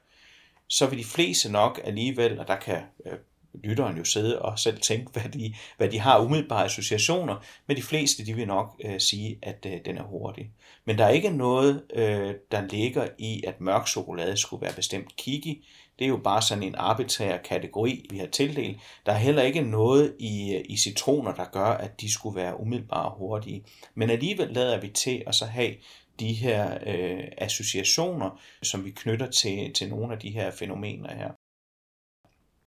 så 0.67 0.87
vil 0.87 0.99
de 0.99 1.03
fleste 1.03 1.51
nok 1.51 1.81
alligevel, 1.83 2.39
og 2.39 2.47
der 2.47 2.55
kan 2.55 2.81
øh, 3.05 3.13
lytteren 3.53 3.97
jo 3.97 4.03
sidde 4.03 4.41
og 4.41 4.59
selv 4.59 4.79
tænke, 4.79 5.11
hvad 5.11 5.31
de, 5.33 5.53
hvad 5.77 5.89
de 5.89 5.99
har 5.99 6.19
umiddelbare 6.19 6.65
associationer, 6.65 7.35
men 7.67 7.77
de 7.77 7.81
fleste 7.81 8.25
de 8.25 8.33
vil 8.33 8.47
nok 8.47 8.81
øh, 8.85 8.99
sige, 8.99 9.39
at 9.41 9.65
øh, 9.65 9.73
den 9.85 9.97
er 9.97 10.03
hurtig. 10.03 10.49
Men 10.85 10.97
der 10.97 11.05
er 11.05 11.09
ikke 11.09 11.29
noget, 11.29 11.83
øh, 11.93 12.33
der 12.51 12.67
ligger 12.67 13.07
i, 13.17 13.43
at 13.47 13.61
mørk 13.61 13.87
chokolade 13.87 14.37
skulle 14.37 14.61
være 14.61 14.73
bestemt 14.73 15.15
kiki. 15.15 15.67
Det 15.99 16.05
er 16.05 16.09
jo 16.09 16.17
bare 16.17 16.41
sådan 16.41 16.63
en 16.63 16.75
arbitrær 16.75 17.37
kategori, 17.37 18.05
vi 18.09 18.17
har 18.17 18.27
tildelt. 18.27 18.77
Der 19.05 19.11
er 19.11 19.17
heller 19.17 19.41
ikke 19.41 19.61
noget 19.61 20.15
i, 20.19 20.55
øh, 20.55 20.65
i 20.69 20.77
citroner, 20.77 21.33
der 21.33 21.45
gør, 21.51 21.65
at 21.65 22.01
de 22.01 22.13
skulle 22.13 22.35
være 22.35 22.59
umiddelbare 22.59 23.13
hurtige. 23.17 23.63
Men 23.95 24.09
alligevel 24.09 24.47
lader 24.47 24.81
vi 24.81 24.87
til 24.87 25.23
at 25.27 25.35
så 25.35 25.45
have 25.45 25.73
de 26.19 26.33
her 26.33 26.77
øh, 26.85 27.23
associationer, 27.37 28.39
som 28.63 28.85
vi 28.85 28.91
knytter 28.91 29.31
til, 29.31 29.73
til 29.73 29.89
nogle 29.89 30.13
af 30.13 30.19
de 30.19 30.29
her 30.29 30.51
fænomener 30.51 31.15
her 31.15 31.31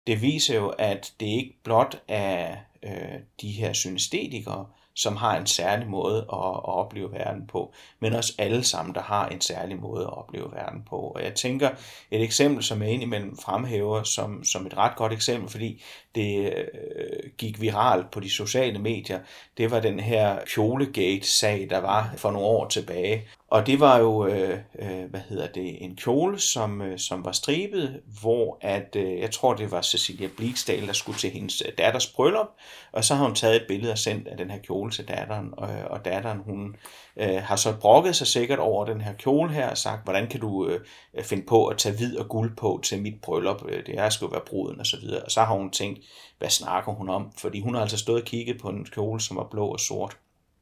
det 0.09 0.23
viser 0.23 0.55
jo, 0.55 0.69
at 0.69 1.13
det 1.21 1.27
ikke 1.27 1.55
blot 1.65 2.03
er 2.09 2.57
øh, 2.83 3.21
de 3.41 3.51
her 3.51 3.73
synestetikere, 3.73 4.67
som 4.95 5.17
har 5.17 5.37
en 5.37 5.47
særlig 5.47 5.89
måde 5.89 6.17
at, 6.17 6.39
at 6.39 6.69
opleve 6.69 7.13
verden 7.13 7.47
på, 7.47 7.73
men 8.01 8.13
også 8.13 8.33
alle 8.39 8.65
sammen, 8.65 8.95
der 8.95 9.03
har 9.03 9.29
en 9.29 9.41
særlig 9.41 9.81
måde 9.81 10.03
at 10.03 10.19
opleve 10.19 10.53
verden 10.53 10.83
på. 10.89 10.97
Og 10.97 11.25
jeg 11.25 11.35
tænker, 11.35 11.71
et 12.11 12.23
eksempel, 12.23 12.65
som 12.65 12.83
jeg 12.83 12.91
indimellem 12.91 13.37
fremhæver 13.37 14.03
som, 14.03 14.45
som 14.45 14.67
et 14.67 14.77
ret 14.77 14.97
godt 14.97 15.13
eksempel, 15.13 15.51
fordi 15.51 15.83
det 16.19 16.55
øh, 16.97 17.31
gik 17.39 17.61
viralt 17.61 18.11
på 18.11 18.21
de 18.21 18.31
sociale 18.31 18.79
medier, 18.79 19.21
det 19.59 19.71
var 19.71 19.81
den 19.81 20.01
her 20.01 20.39
kjolegate-sag, 20.47 21.67
der 21.71 21.79
var 21.79 22.15
for 22.17 22.31
nogle 22.31 22.47
år 22.47 22.69
tilbage, 22.69 23.25
og 23.51 23.67
det 23.67 23.81
var 23.81 23.99
jo, 23.99 24.27
øh, 24.27 24.59
øh, 24.79 25.11
hvad 25.11 25.21
hedder 25.29 25.47
det, 25.47 25.85
en 25.85 25.97
kjole, 25.97 26.39
som, 26.39 26.83
øh, 26.83 26.99
som 26.99 27.25
var 27.25 27.33
stribet, 27.33 28.01
hvor 28.21 28.59
at, 28.61 28.97
øh, 28.97 29.19
jeg 29.19 29.31
tror 29.31 29.55
det 29.55 29.71
var 29.71 29.83
Cecilia 29.83 30.29
Bliksdal, 30.37 30.87
der 30.87 30.93
skulle 30.93 31.19
til 31.19 31.31
hendes 31.31 31.63
øh, 31.67 31.73
datters 31.79 32.07
bryllup, 32.07 32.47
og 32.93 33.05
så 33.05 33.15
har 33.15 33.25
hun 33.25 33.35
taget 33.35 33.57
et 33.57 33.65
billede 33.69 33.93
og 33.93 33.99
sendt 33.99 34.29
af 34.29 34.37
den 34.37 34.51
her 34.51 34.59
kjole 34.59 34.91
til 34.91 35.09
datteren, 35.09 35.49
og, 35.53 35.71
øh, 35.71 35.85
og 35.91 36.05
datteren 36.05 36.39
hun 36.39 36.77
øh, 37.17 37.43
har 37.43 37.57
så 37.57 37.77
brokket 37.81 38.17
sig 38.17 38.27
sikkert 38.27 38.59
over 38.59 38.85
den 38.85 39.01
her 39.01 39.13
kjole 39.13 39.53
her, 39.53 39.71
og 39.71 39.79
sagt, 39.79 40.05
hvordan 40.05 40.27
kan 40.27 40.41
du 40.41 40.69
øh, 40.69 40.81
finde 41.25 41.47
på 41.47 41.67
at 41.67 41.79
tage 41.79 41.97
hvid 41.97 42.17
og 42.17 42.29
guld 42.29 42.57
på 42.57 42.81
til 42.85 43.03
mit 43.03 43.21
bryllup, 43.23 43.63
øh, 43.69 43.87
det 43.87 43.99
er 43.99 44.09
skulle 44.09 44.33
være 44.33 44.45
bruden 44.47 44.81
og 44.81 44.87
så 44.87 44.97
videre, 45.01 45.23
og 45.23 45.31
så 45.31 45.41
har 45.41 45.55
hun 45.55 45.71
tænkt, 45.71 45.99
hvad 46.39 46.51
snakker 46.51 46.93
hun 46.93 47.09
om, 47.09 47.33
fordi 47.39 47.61
hun 47.61 47.75
har 47.75 47.83
altså 47.83 47.99
stået 47.99 48.23
og 48.23 48.27
kigget 48.27 48.61
på 48.61 48.69
en 48.69 48.85
kjole, 48.85 49.21
som 49.21 49.37
var 49.37 49.49
blå 49.51 49.67
og 49.67 49.81
sort. 49.81 50.17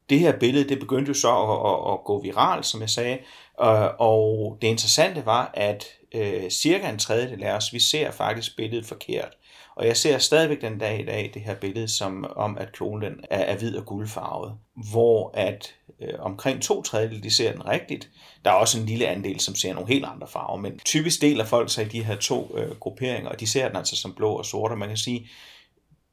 Det 0.09 0.19
her 0.19 0.39
billede, 0.39 0.69
det 0.69 0.79
begyndte 0.79 1.09
jo 1.09 1.13
så 1.13 1.29
at, 1.29 1.71
at, 1.71 1.93
at 1.93 2.03
gå 2.03 2.21
viralt, 2.21 2.65
som 2.65 2.81
jeg 2.81 2.89
sagde, 2.89 3.17
øh, 3.61 3.87
og 3.99 4.57
det 4.61 4.67
interessante 4.67 5.25
var, 5.25 5.51
at 5.53 5.85
øh, 6.15 6.49
cirka 6.49 6.89
en 6.89 6.99
tredjedel 6.99 7.43
af 7.43 7.55
os, 7.55 7.73
vi 7.73 7.79
ser 7.79 8.11
faktisk 8.11 8.57
billedet 8.57 8.85
forkert. 8.85 9.37
Og 9.77 9.87
jeg 9.87 9.97
ser 9.97 10.17
stadigvæk 10.17 10.61
den 10.61 10.77
dag 10.77 10.99
i 10.99 11.05
dag 11.05 11.31
det 11.33 11.41
her 11.41 11.55
billede 11.55 11.87
som 11.87 12.25
om, 12.35 12.57
at 12.57 12.71
kjolen 12.71 13.19
er, 13.29 13.39
er 13.39 13.57
hvid 13.57 13.75
og 13.75 13.85
guldfarvet, 13.85 14.53
hvor 14.91 15.31
at 15.33 15.75
øh, 16.01 16.13
omkring 16.19 16.61
to 16.61 16.81
tredjedel, 16.81 17.23
de 17.23 17.35
ser 17.35 17.51
den 17.51 17.67
rigtigt. 17.67 18.09
Der 18.45 18.51
er 18.51 18.55
også 18.55 18.79
en 18.79 18.85
lille 18.85 19.07
andel, 19.07 19.39
som 19.39 19.55
ser 19.55 19.73
nogle 19.73 19.93
helt 19.93 20.05
andre 20.05 20.27
farver, 20.27 20.57
men 20.57 20.79
typisk 20.79 21.21
deler 21.21 21.45
folk 21.45 21.69
sig 21.69 21.85
i 21.85 21.89
de 21.89 22.03
her 22.03 22.15
to 22.15 22.57
øh, 22.57 22.75
grupperinger, 22.75 23.29
og 23.29 23.39
de 23.39 23.47
ser 23.47 23.67
den 23.67 23.77
altså 23.77 23.95
som 23.95 24.13
blå 24.13 24.33
og 24.33 24.45
sort, 24.45 24.71
og 24.71 24.77
man 24.77 24.87
kan 24.87 24.97
sige, 24.97 25.29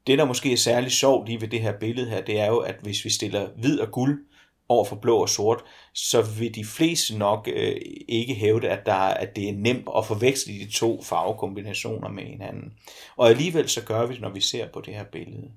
det 0.07 0.17
der 0.17 0.25
måske 0.25 0.53
er 0.53 0.57
særlig 0.57 0.91
sjovt 0.91 1.27
lige 1.27 1.41
ved 1.41 1.47
det 1.47 1.61
her 1.61 1.79
billede 1.79 2.09
her, 2.09 2.21
det 2.21 2.39
er 2.39 2.47
jo, 2.47 2.57
at 2.57 2.75
hvis 2.81 3.05
vi 3.05 3.09
stiller 3.09 3.47
hvid 3.57 3.79
og 3.79 3.91
guld 3.91 4.19
over 4.69 4.85
for 4.85 4.95
blå 4.95 5.17
og 5.17 5.29
sort, 5.29 5.63
så 5.93 6.21
vil 6.21 6.55
de 6.55 6.65
fleste 6.65 7.17
nok 7.17 7.49
øh, 7.53 7.75
ikke 8.07 8.33
hævde, 8.33 8.69
at, 8.69 8.85
der, 8.85 8.93
at 8.93 9.35
det 9.35 9.49
er 9.49 9.53
nemt 9.53 9.87
at 9.97 10.05
forveksle 10.05 10.53
de 10.53 10.71
to 10.71 11.01
farvekombinationer 11.03 12.09
med 12.09 12.23
hinanden. 12.23 12.73
Og 13.15 13.29
alligevel 13.29 13.69
så 13.69 13.85
gør 13.85 14.05
vi 14.05 14.13
det, 14.13 14.21
når 14.21 14.29
vi 14.29 14.41
ser 14.41 14.67
på 14.67 14.81
det 14.81 14.93
her 14.93 15.03
billede. 15.03 15.51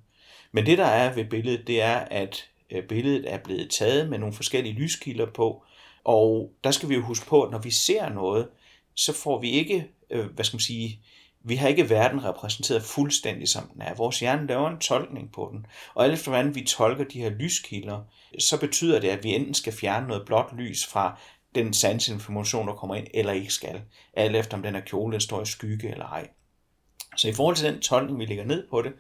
Men 0.53 0.66
det 0.66 0.79
der 0.79 0.87
er 0.87 1.14
ved 1.14 1.25
billedet, 1.25 1.66
det 1.66 1.83
er, 1.83 1.97
at 1.97 2.49
øh, 2.71 2.83
billedet 2.83 3.33
er 3.33 3.38
blevet 3.38 3.71
taget 3.71 4.09
med 4.09 4.18
nogle 4.18 4.35
forskellige 4.35 4.75
lyskilder 4.75 5.27
på, 5.27 5.64
og 6.05 6.53
der 6.64 6.71
skal 6.71 6.88
vi 6.88 6.94
jo 6.94 7.03
huske 7.03 7.27
på, 7.27 7.42
at 7.42 7.51
når 7.51 7.59
vi 7.59 7.71
ser 7.71 8.09
noget, 8.09 8.49
så 8.94 9.12
får 9.12 9.40
vi 9.40 9.51
ikke, 9.51 9.87
øh, 10.11 10.27
hvad 10.27 10.44
skal 10.44 10.57
man 10.57 10.61
sige, 10.61 11.01
vi 11.44 11.57
har 11.57 11.68
ikke 11.68 11.90
verden 11.90 12.24
repræsenteret 12.24 12.83
fuldstændig 12.83 13.48
som 13.48 13.68
den 13.68 13.83
er. 13.83 13.94
Vores 13.94 14.20
hjerne 14.20 14.46
laver 14.46 14.70
en 14.70 14.79
tolkning 14.79 15.33
på 15.33 15.48
den. 15.53 15.66
Og 15.94 16.05
alt 16.05 16.12
efter 16.12 16.31
hvordan 16.31 16.55
vi 16.55 16.64
tolker 16.64 17.05
de 17.05 17.20
her 17.20 17.31
lyskilder, 17.31 18.01
så 18.38 18.61
betyder 18.61 19.01
det, 19.01 19.09
at 19.09 19.24
vi 19.24 19.35
enten 19.35 19.55
skal 19.55 19.72
fjerne 19.72 20.09
noget 20.09 20.27
blåt 20.27 20.57
lys 20.57 20.87
fra 20.87 21.18
den 21.55 21.74
sansinformation, 21.74 22.68
der 22.68 22.74
kommer 22.74 22.94
ind, 22.94 23.07
eller 23.14 23.33
ikke 23.33 23.53
skal. 23.53 23.83
Alt 24.14 24.37
efter 24.37 24.57
om 24.57 24.62
den 24.62 24.74
her 24.74 24.81
kjole 24.81 25.12
den 25.12 25.20
står 25.20 25.42
i 25.42 25.46
skygge 25.46 25.90
eller 25.90 26.07
ej. 26.07 26.29
Så 27.16 27.29
i 27.29 27.33
forhold 27.33 27.57
til 27.57 27.72
den 27.72 27.81
tolkning, 27.81 28.18
vi 28.18 28.24
lægger 28.24 28.44
ned 28.44 28.66
på 28.70 28.83
det, 28.83 28.92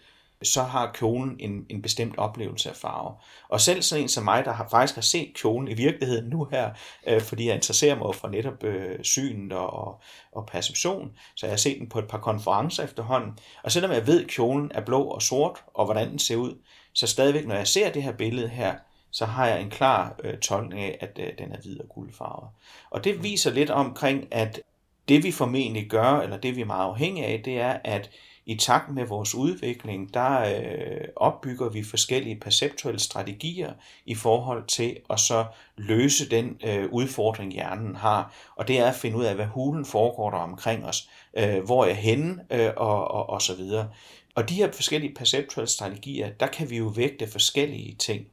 så 0.42 0.62
har 0.62 0.92
kjolen 0.92 1.36
en, 1.38 1.66
en 1.68 1.82
bestemt 1.82 2.18
oplevelse 2.18 2.70
af 2.70 2.76
farve. 2.76 3.14
Og 3.48 3.60
selv 3.60 3.82
sådan 3.82 4.02
en 4.02 4.08
som 4.08 4.24
mig, 4.24 4.44
der 4.44 4.52
har, 4.52 4.68
faktisk 4.70 4.94
har 4.94 5.02
set 5.02 5.34
kjolen 5.34 5.68
i 5.68 5.74
virkeligheden 5.74 6.30
nu 6.30 6.44
her, 6.50 6.70
øh, 7.06 7.20
fordi 7.20 7.46
jeg 7.46 7.54
interesserer 7.54 7.98
mig 7.98 8.14
for 8.14 8.28
netop 8.28 8.64
øh, 8.64 8.98
synet 9.02 9.52
og, 9.52 9.70
og, 9.70 10.00
og 10.32 10.46
perception, 10.46 11.10
så 11.36 11.46
jeg 11.46 11.52
har 11.52 11.56
set 11.56 11.78
den 11.78 11.88
på 11.88 11.98
et 11.98 12.08
par 12.08 12.18
konferencer 12.18 12.84
efterhånden. 12.84 13.38
Og 13.64 13.72
selvom 13.72 13.92
jeg 13.92 14.06
ved, 14.06 14.24
at 14.24 14.30
kjolen 14.30 14.70
er 14.74 14.80
blå 14.80 15.02
og 15.02 15.22
sort, 15.22 15.64
og 15.74 15.84
hvordan 15.84 16.10
den 16.10 16.18
ser 16.18 16.36
ud, 16.36 16.58
så 16.92 17.06
stadigvæk, 17.06 17.46
når 17.46 17.54
jeg 17.54 17.68
ser 17.68 17.92
det 17.92 18.02
her 18.02 18.12
billede 18.12 18.48
her, 18.48 18.74
så 19.10 19.24
har 19.24 19.46
jeg 19.46 19.60
en 19.60 19.70
klar 19.70 20.16
øh, 20.24 20.38
tolkning 20.38 20.82
af, 20.82 20.98
at 21.00 21.18
øh, 21.18 21.32
den 21.38 21.52
er 21.52 21.60
hvid 21.62 21.80
og 21.80 21.88
guldfarvet. 21.88 22.48
Og 22.90 23.04
det 23.04 23.22
viser 23.22 23.50
lidt 23.50 23.70
omkring, 23.70 24.28
at 24.30 24.60
det 25.08 25.24
vi 25.24 25.32
formentlig 25.32 25.90
gør, 25.90 26.20
eller 26.20 26.36
det 26.36 26.56
vi 26.56 26.60
er 26.60 26.66
meget 26.66 26.84
afhængige 26.84 27.26
af, 27.26 27.42
det 27.44 27.60
er, 27.60 27.78
at 27.84 28.10
i 28.48 28.56
takt 28.56 28.94
med 28.94 29.06
vores 29.06 29.34
udvikling, 29.34 30.14
der 30.14 30.40
øh, 30.40 31.08
opbygger 31.16 31.68
vi 31.68 31.82
forskellige 31.82 32.40
perceptuelle 32.40 33.00
strategier 33.00 33.72
i 34.06 34.14
forhold 34.14 34.66
til 34.66 34.96
at 35.10 35.20
så 35.20 35.44
løse 35.76 36.30
den 36.30 36.56
øh, 36.64 36.88
udfordring, 36.90 37.52
hjernen 37.52 37.96
har. 37.96 38.34
Og 38.56 38.68
det 38.68 38.78
er 38.78 38.86
at 38.86 38.94
finde 38.94 39.16
ud 39.16 39.24
af, 39.24 39.34
hvad 39.34 39.46
hulen 39.46 39.84
foregår 39.84 40.30
der 40.30 40.38
omkring 40.38 40.84
os, 40.84 41.08
øh, 41.38 41.64
hvor 41.64 41.84
er 41.84 41.88
jeg 41.88 41.96
henne, 41.96 42.44
øh, 42.50 42.70
og, 42.76 43.10
og, 43.10 43.30
og 43.30 43.42
så 43.42 43.54
videre. 43.54 43.88
Og 44.34 44.48
de 44.48 44.54
her 44.54 44.72
forskellige 44.72 45.14
perceptuelle 45.14 45.68
strategier, 45.68 46.30
der 46.30 46.46
kan 46.46 46.70
vi 46.70 46.76
jo 46.76 46.86
vægte 46.86 47.30
forskellige 47.30 47.94
ting. 47.94 48.26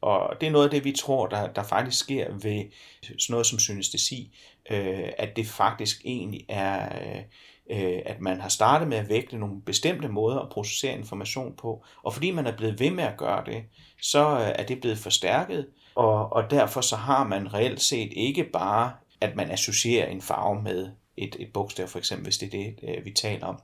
Og 0.00 0.36
det 0.40 0.46
er 0.46 0.50
noget 0.50 0.64
af 0.64 0.70
det, 0.70 0.84
vi 0.84 0.92
tror, 0.92 1.26
der, 1.26 1.52
der 1.52 1.62
faktisk 1.62 1.98
sker 1.98 2.26
ved 2.32 2.64
sådan 3.02 3.18
noget 3.28 3.46
som 3.46 3.58
synestesi, 3.58 4.36
øh, 4.70 5.08
at 5.18 5.36
det 5.36 5.46
faktisk 5.46 6.02
egentlig 6.04 6.44
er, 6.48 6.98
øh, 7.02 7.22
Øh, 7.70 7.98
at 8.06 8.20
man 8.20 8.40
har 8.40 8.48
startet 8.48 8.88
med 8.88 8.96
at 8.96 9.08
vægte 9.08 9.36
nogle 9.36 9.62
bestemte 9.62 10.08
måder 10.08 10.38
at 10.38 10.50
processere 10.50 10.98
information 10.98 11.54
på. 11.56 11.84
Og 12.02 12.12
fordi 12.12 12.30
man 12.30 12.46
er 12.46 12.56
blevet 12.56 12.80
ved 12.80 12.90
med 12.90 13.04
at 13.04 13.16
gøre 13.16 13.44
det, 13.46 13.64
så 14.02 14.28
øh, 14.28 14.52
er 14.58 14.66
det 14.66 14.80
blevet 14.80 14.98
forstærket, 14.98 15.66
og, 15.94 16.32
og 16.32 16.50
derfor 16.50 16.80
så 16.80 16.96
har 16.96 17.24
man 17.24 17.54
reelt 17.54 17.80
set 17.80 18.12
ikke 18.16 18.44
bare, 18.44 18.92
at 19.20 19.36
man 19.36 19.50
associerer 19.50 20.06
en 20.06 20.20
farve 20.20 20.62
med 20.62 20.90
et, 21.16 21.36
et 21.38 21.52
bogstav, 21.52 21.88
for 21.88 21.98
eksempel, 21.98 22.24
hvis 22.24 22.38
det 22.38 22.46
er 22.46 22.50
det, 22.50 22.74
øh, 22.88 23.04
vi 23.04 23.10
taler 23.10 23.46
om. 23.46 23.60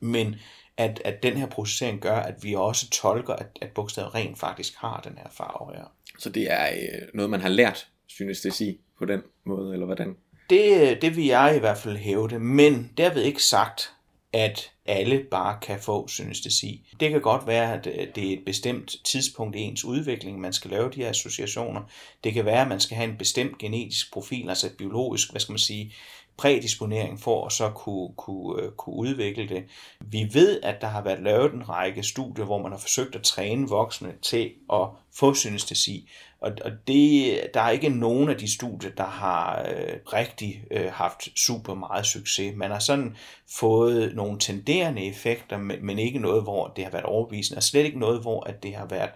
Men 0.00 0.34
at, 0.76 1.02
at 1.04 1.22
den 1.22 1.36
her 1.36 1.46
processering 1.46 2.00
gør, 2.00 2.16
at 2.16 2.34
vi 2.42 2.54
også 2.54 2.90
tolker, 2.90 3.34
at, 3.34 3.46
at 3.60 3.70
bogstavet 3.70 4.14
rent 4.14 4.38
faktisk 4.38 4.74
har 4.76 5.00
den 5.00 5.18
her 5.18 5.28
farve 5.30 5.76
her. 5.76 5.84
Så 6.18 6.30
det 6.30 6.52
er 6.52 6.66
øh, 6.66 7.08
noget, 7.14 7.30
man 7.30 7.40
har 7.40 7.48
lært, 7.48 7.88
synes 8.06 8.40
det 8.40 8.54
sige, 8.54 8.78
på 8.98 9.04
den 9.04 9.22
måde, 9.44 9.72
eller 9.72 9.86
hvordan? 9.86 10.16
Det, 10.50 10.90
øh, 10.90 11.02
det 11.02 11.16
vil 11.16 11.24
jeg 11.24 11.56
i 11.56 11.58
hvert 11.58 11.78
fald 11.78 11.96
hæve 11.96 12.28
det, 12.28 12.40
men 12.40 12.92
derved 12.96 13.22
ikke 13.22 13.42
sagt, 13.42 13.92
at 14.32 14.70
alle 14.86 15.24
bare 15.30 15.58
kan 15.62 15.80
få 15.80 16.08
synestesi. 16.08 16.86
Det 17.00 17.10
kan 17.10 17.20
godt 17.20 17.46
være, 17.46 17.74
at 17.74 17.86
øh, 17.86 18.06
det 18.14 18.28
er 18.28 18.32
et 18.32 18.44
bestemt 18.46 18.96
tidspunkt 19.04 19.56
i 19.56 19.58
ens 19.58 19.84
udvikling, 19.84 20.40
man 20.40 20.52
skal 20.52 20.70
lave 20.70 20.90
de 20.90 21.02
her 21.02 21.10
associationer. 21.10 21.80
Det 22.24 22.34
kan 22.34 22.44
være, 22.44 22.62
at 22.62 22.68
man 22.68 22.80
skal 22.80 22.96
have 22.96 23.10
en 23.10 23.18
bestemt 23.18 23.58
genetisk 23.58 24.12
profil, 24.12 24.48
altså 24.48 24.66
et 24.66 24.76
biologisk, 24.78 25.30
hvad 25.30 25.40
skal 25.40 25.52
man 25.52 25.58
sige, 25.58 25.94
prædisponering 26.40 27.20
for 27.20 27.46
at 27.46 27.52
så 27.52 27.70
kunne, 27.70 28.08
kunne, 28.16 28.62
øh, 28.62 28.72
kunne 28.72 28.96
udvikle 28.96 29.48
det. 29.48 29.64
Vi 30.00 30.28
ved, 30.32 30.60
at 30.62 30.80
der 30.80 30.86
har 30.86 31.02
været 31.02 31.22
lavet 31.22 31.52
en 31.52 31.68
række 31.68 32.02
studier, 32.02 32.44
hvor 32.44 32.62
man 32.62 32.72
har 32.72 32.78
forsøgt 32.78 33.14
at 33.14 33.22
træne 33.22 33.68
voksne 33.68 34.12
til 34.22 34.50
at 34.72 34.88
få 35.14 35.34
synestesi, 35.34 36.10
og, 36.40 36.52
og 36.64 36.70
det, 36.86 37.40
der 37.54 37.60
er 37.60 37.70
ikke 37.70 37.88
nogen 37.88 38.28
af 38.28 38.36
de 38.36 38.54
studier, 38.54 38.90
der 38.90 39.06
har 39.06 39.60
øh, 39.60 39.94
rigtig 40.12 40.64
øh, 40.70 40.92
haft 40.92 41.28
super 41.38 41.74
meget 41.74 42.06
succes. 42.06 42.56
Man 42.56 42.70
har 42.70 42.78
sådan 42.78 43.16
fået 43.50 44.16
nogle 44.16 44.38
tenderende 44.38 45.06
effekter, 45.06 45.58
men, 45.58 45.86
men 45.86 45.98
ikke 45.98 46.18
noget, 46.18 46.42
hvor 46.42 46.66
det 46.76 46.84
har 46.84 46.90
været 46.90 47.04
overbevisende, 47.04 47.58
og 47.58 47.62
slet 47.62 47.84
ikke 47.84 47.98
noget, 47.98 48.20
hvor 48.20 48.44
at 48.44 48.62
det 48.62 48.74
har 48.74 48.86
været 48.86 49.10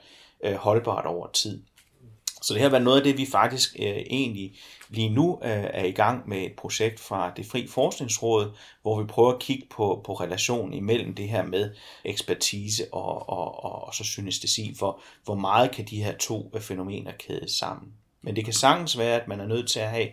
øh, 0.44 0.54
holdbart 0.54 1.06
over 1.06 1.26
tid. 1.26 1.62
Så 2.44 2.54
det 2.54 2.62
her 2.62 2.68
var 2.68 2.78
noget 2.78 2.96
af 2.96 3.04
det, 3.04 3.18
vi 3.18 3.26
faktisk 3.26 3.76
øh, 3.78 3.86
egentlig 3.86 4.54
lige 4.88 5.08
nu 5.08 5.38
øh, 5.42 5.50
er 5.50 5.84
i 5.84 5.90
gang 5.90 6.28
med 6.28 6.38
et 6.38 6.52
projekt 6.52 7.00
fra 7.00 7.32
det 7.36 7.46
Fri 7.46 7.66
Forskningsråd, 7.66 8.56
hvor 8.82 9.00
vi 9.00 9.06
prøver 9.06 9.32
at 9.32 9.40
kigge 9.40 9.66
på, 9.70 10.02
på 10.06 10.12
relationen 10.14 10.74
imellem 10.74 11.14
det 11.14 11.28
her 11.28 11.42
med 11.42 11.74
ekspertise 12.04 12.84
og, 12.92 13.28
og, 13.28 13.64
og, 13.64 13.86
og 13.86 13.94
så 13.94 14.04
synestesi, 14.04 14.74
for 14.78 15.00
hvor 15.24 15.34
meget 15.34 15.70
kan 15.70 15.84
de 15.84 16.02
her 16.02 16.16
to 16.16 16.50
øh, 16.54 16.60
fænomener 16.60 17.12
kædes 17.12 17.50
sammen. 17.50 17.92
Men 18.22 18.36
det 18.36 18.44
kan 18.44 18.54
sagtens 18.54 18.98
være, 18.98 19.20
at 19.20 19.28
man 19.28 19.40
er 19.40 19.46
nødt 19.46 19.68
til 19.68 19.80
at 19.80 19.90
have 19.90 20.08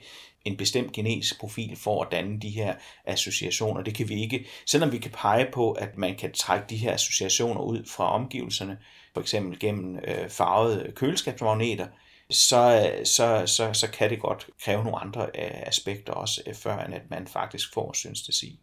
en 0.46 0.58
bestemt 0.58 0.92
genetisk 0.92 1.40
profil 1.40 1.76
for 1.76 2.04
at 2.04 2.12
danne 2.12 2.40
de 2.40 2.50
her 2.50 2.76
associationer. 3.06 3.82
Det 3.84 3.96
kan 3.96 4.10
vi 4.10 4.22
ikke, 4.22 4.46
selvom 4.66 4.92
vi 4.92 4.98
kan 4.98 5.12
pege 5.12 5.48
på, 5.54 5.72
at 5.72 5.98
man 5.98 6.16
kan 6.16 6.32
trække 6.34 6.66
de 6.70 6.78
her 6.78 6.94
associationer 6.94 7.62
ud 7.62 7.86
fra 7.86 8.14
omgivelserne, 8.14 8.78
for 9.14 9.22
eksempel 9.22 9.60
gennem 9.60 10.00
øh, 10.08 10.30
farvede 10.30 10.92
køleskabsmagneter, 10.96 11.88
så, 12.32 12.92
så, 13.04 13.44
så, 13.46 13.74
så 13.74 13.92
kan 13.92 14.10
det 14.10 14.20
godt 14.20 14.50
kræve 14.64 14.84
nogle 14.84 15.00
andre 15.00 15.22
øh, 15.22 15.68
aspekter 15.68 16.14
også, 16.14 16.42
øh, 16.48 16.54
før 16.54 16.74
at 16.74 17.10
man 17.10 17.28
faktisk 17.28 17.74
får 17.74 17.94
synstesi. 17.94 18.60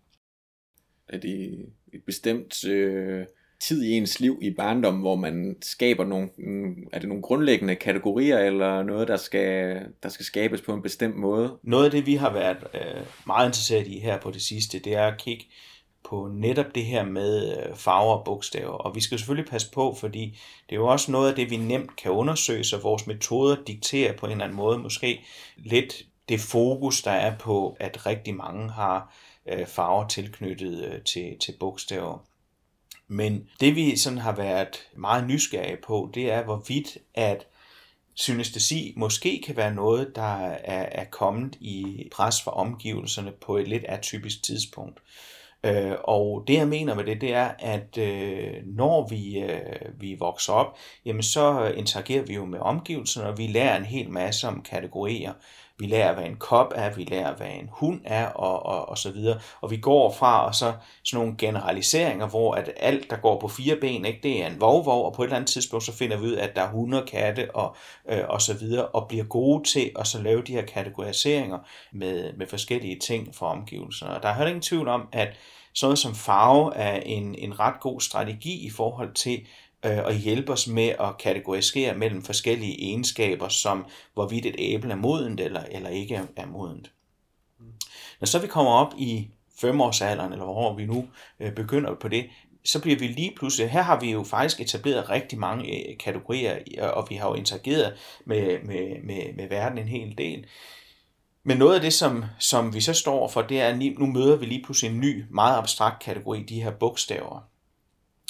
Er 1.09 1.18
det 1.18 1.66
et 1.92 2.02
bestemt 2.07 2.64
øh, 2.64 3.26
tid 3.61 3.83
i 3.83 3.92
ens 3.92 4.20
liv 4.20 4.38
i 4.42 4.50
barndom, 4.50 5.00
hvor 5.00 5.16
man 5.16 5.57
skaber 5.62 6.04
nogle, 6.04 6.28
er 6.92 6.98
det 6.98 7.09
nogle 7.09 7.22
grundlæggende 7.22 7.76
kategorier, 7.76 8.38
eller 8.38 8.83
noget, 8.83 9.09
der 9.09 9.16
skal, 9.16 9.81
der 10.02 10.09
skal 10.09 10.26
skabes 10.26 10.61
på 10.61 10.74
en 10.74 10.83
bestemt 10.83 11.16
måde? 11.16 11.59
Noget 11.62 11.85
af 11.85 11.90
det, 11.90 12.07
vi 12.07 12.14
har 12.14 12.33
været 12.33 12.57
øh, 12.74 13.07
meget 13.26 13.46
interesseret 13.46 13.87
i 13.87 13.98
her 13.98 14.20
på 14.20 14.31
det 14.31 14.42
sidste, 14.42 14.78
det 14.78 14.94
er 14.94 15.07
at 15.07 15.18
kigge 15.18 15.44
på 16.09 16.31
netop 16.33 16.75
det 16.75 16.85
her 16.85 17.05
med 17.05 17.57
øh, 17.57 17.77
farver 17.77 18.14
og 18.16 18.25
bogstaver. 18.25 18.73
Og 18.73 18.94
vi 18.94 19.01
skal 19.01 19.18
selvfølgelig 19.18 19.51
passe 19.51 19.71
på, 19.71 19.97
fordi 20.01 20.38
det 20.68 20.75
er 20.75 20.81
jo 20.81 20.87
også 20.87 21.12
noget 21.12 21.29
af 21.29 21.37
det, 21.37 21.51
vi 21.51 21.57
nemt 21.57 21.97
kan 21.97 22.11
undersøge, 22.11 22.64
så 22.64 22.79
vores 22.79 23.07
metoder 23.07 23.57
dikterer 23.66 24.16
på 24.16 24.27
en 24.27 24.33
eller 24.33 24.44
anden 24.44 24.57
måde 24.57 24.79
måske 24.79 25.25
lidt 25.57 26.05
det 26.29 26.40
fokus, 26.40 27.03
der 27.03 27.11
er 27.11 27.38
på, 27.38 27.77
at 27.81 28.07
rigtig 28.07 28.35
mange 28.35 28.71
har 28.71 29.14
øh, 29.49 29.66
farver 29.66 30.09
tilknyttet 30.09 30.85
øh, 30.85 31.03
til, 31.03 31.37
til 31.40 31.55
bogstaver. 31.61 32.18
Men 33.09 33.49
det 33.61 33.77
vi 33.77 33.97
sådan 33.97 34.18
har 34.18 34.37
været 34.37 34.88
meget 34.97 35.27
nysgerrige 35.27 35.79
på, 35.87 36.11
det 36.14 36.33
er 36.33 36.44
hvorvidt 36.44 36.99
at 37.14 37.47
synestesi 38.14 38.92
måske 38.97 39.42
kan 39.47 39.57
være 39.57 39.75
noget, 39.75 40.16
der 40.16 40.47
er, 40.47 40.88
er 40.92 41.05
kommet 41.05 41.57
i 41.61 42.09
pres 42.12 42.42
fra 42.42 42.51
omgivelserne 42.51 43.33
på 43.33 43.57
et 43.57 43.68
lidt 43.68 43.85
atypisk 43.88 44.42
tidspunkt. 44.42 45.01
Øh, 45.64 45.92
og 46.05 46.44
det 46.47 46.55
jeg 46.55 46.68
mener 46.68 46.94
med 46.94 47.05
det, 47.05 47.21
det 47.21 47.35
er, 47.35 47.51
at 47.59 47.99
øh, 47.99 48.55
når 48.66 49.09
vi, 49.09 49.38
øh, 49.38 50.01
vi 50.01 50.16
vokser 50.18 50.53
op, 50.53 50.79
jamen 51.05 51.23
så 51.23 51.73
interagerer 51.77 52.23
vi 52.23 52.35
jo 52.35 52.44
med 52.44 52.59
omgivelserne, 52.59 53.29
og 53.29 53.38
vi 53.38 53.47
lærer 53.47 53.77
en 53.77 53.85
hel 53.85 54.11
masse 54.11 54.49
om 54.49 54.62
kategorier. 54.62 55.33
Vi 55.79 55.87
lærer, 55.87 56.14
hvad 56.14 56.25
en 56.25 56.37
kop 56.37 56.73
er, 56.75 56.95
vi 56.95 57.05
lærer, 57.05 57.37
hvad 57.37 57.47
en 57.47 57.69
hund 57.73 58.01
er, 58.05 58.27
og, 58.27 58.67
og, 58.67 58.88
og 58.88 58.99
så 58.99 59.11
videre. 59.11 59.41
Og 59.61 59.71
vi 59.71 59.77
går 59.77 60.12
fra 60.12 60.47
og 60.47 60.55
så 60.55 60.73
sådan 61.05 61.25
nogle 61.25 61.38
generaliseringer, 61.38 62.29
hvor 62.29 62.55
at 62.55 62.71
alt, 62.77 63.11
der 63.11 63.17
går 63.17 63.41
på 63.41 63.49
fire 63.49 63.77
ben, 63.77 64.05
ikke, 64.05 64.21
det 64.23 64.43
er 64.43 64.47
en 64.47 64.61
vovvov, 64.61 65.07
og 65.07 65.12
på 65.12 65.23
et 65.23 65.27
eller 65.27 65.37
andet 65.37 65.51
tidspunkt, 65.51 65.85
så 65.85 65.93
finder 65.93 66.17
vi 66.17 66.27
ud 66.27 66.33
af, 66.33 66.45
at 66.45 66.57
der 66.57 66.62
er 66.62 66.71
hunde 66.71 67.03
og 67.03 67.09
katte, 67.09 67.55
og, 67.55 67.77
øh, 68.09 68.25
og 68.29 68.43
så 68.43 68.55
videre, 68.55 68.87
og 68.87 69.09
bliver 69.09 69.25
gode 69.25 69.64
til 69.64 69.91
at 69.99 70.07
så 70.07 70.23
lave 70.23 70.43
de 70.43 70.53
her 70.53 70.62
kategoriseringer 70.62 71.59
med, 71.93 72.33
med 72.33 72.47
forskellige 72.47 72.99
ting 72.99 73.35
fra 73.35 73.53
omgivelserne. 73.53 74.17
Og 74.17 74.23
der 74.23 74.29
er 74.29 74.35
heller 74.35 74.49
ingen 74.49 74.62
tvivl 74.62 74.88
om, 74.88 75.09
at 75.12 75.29
sådan 75.75 75.87
noget 75.87 75.99
som 75.99 76.14
farve 76.14 76.75
er 76.75 77.01
en, 77.01 77.35
en 77.35 77.61
ret 77.61 77.81
god 77.81 78.01
strategi 78.01 78.67
i 78.67 78.71
forhold 78.71 79.14
til 79.14 79.47
øh, 79.85 79.99
at 79.99 80.17
hjælpe 80.17 80.53
os 80.53 80.69
med 80.69 80.88
at 80.88 81.19
kategorisere 81.19 81.95
mellem 81.95 82.23
forskellige 82.23 82.83
egenskaber, 82.83 83.49
som 83.49 83.87
hvorvidt 84.14 84.47
et 84.47 84.57
æble 84.59 84.93
er 84.93 84.97
modent 84.97 85.41
eller, 85.41 85.62
eller 85.71 85.91
ikke 85.91 86.14
er, 86.14 86.27
er 86.37 86.47
modent. 86.47 86.93
Når 88.21 88.27
så 88.27 88.38
vi 88.38 88.47
kommer 88.47 88.73
op 88.73 88.95
i 88.99 89.29
femårsalderen, 89.61 90.33
eller 90.33 90.45
hvor 90.45 90.75
vi 90.75 90.87
nu 90.87 91.09
øh, 91.41 91.53
begynder 91.53 91.95
på 91.95 92.09
det, 92.09 92.27
så 92.64 92.81
bliver 92.81 92.99
vi 92.99 93.07
lige 93.07 93.33
pludselig, 93.37 93.71
her 93.71 93.83
har 93.83 94.01
vi 94.01 94.11
jo 94.11 94.23
faktisk 94.23 94.61
etableret 94.61 95.11
rigtig 95.11 95.38
mange 95.38 95.91
øh, 95.91 95.99
kategorier, 95.99 96.88
og 96.91 97.07
vi 97.11 97.14
har 97.14 97.29
jo 97.29 97.35
interageret 97.35 97.95
med, 98.27 98.62
med, 98.62 99.03
med, 99.03 99.33
med 99.35 99.49
verden 99.49 99.79
en 99.79 99.88
hel 99.88 100.19
del. 100.19 100.47
Men 101.45 101.59
noget 101.59 101.75
af 101.75 101.81
det, 101.81 101.93
som, 101.93 102.25
som 102.38 102.75
vi 102.75 102.81
så 102.81 102.93
står 102.93 103.29
for, 103.29 103.43
det 103.43 103.61
er, 103.61 103.69
at 103.69 103.79
nu 103.79 104.07
møder 104.07 104.37
vi 104.37 104.47
lige 104.47 104.64
pludselig 104.64 104.91
en 104.91 105.01
ny, 105.01 105.25
meget 105.31 105.59
abstrakt 105.59 106.03
kategori, 106.03 106.43
de 106.43 106.62
her 106.62 106.71
bogstaver. 106.71 107.49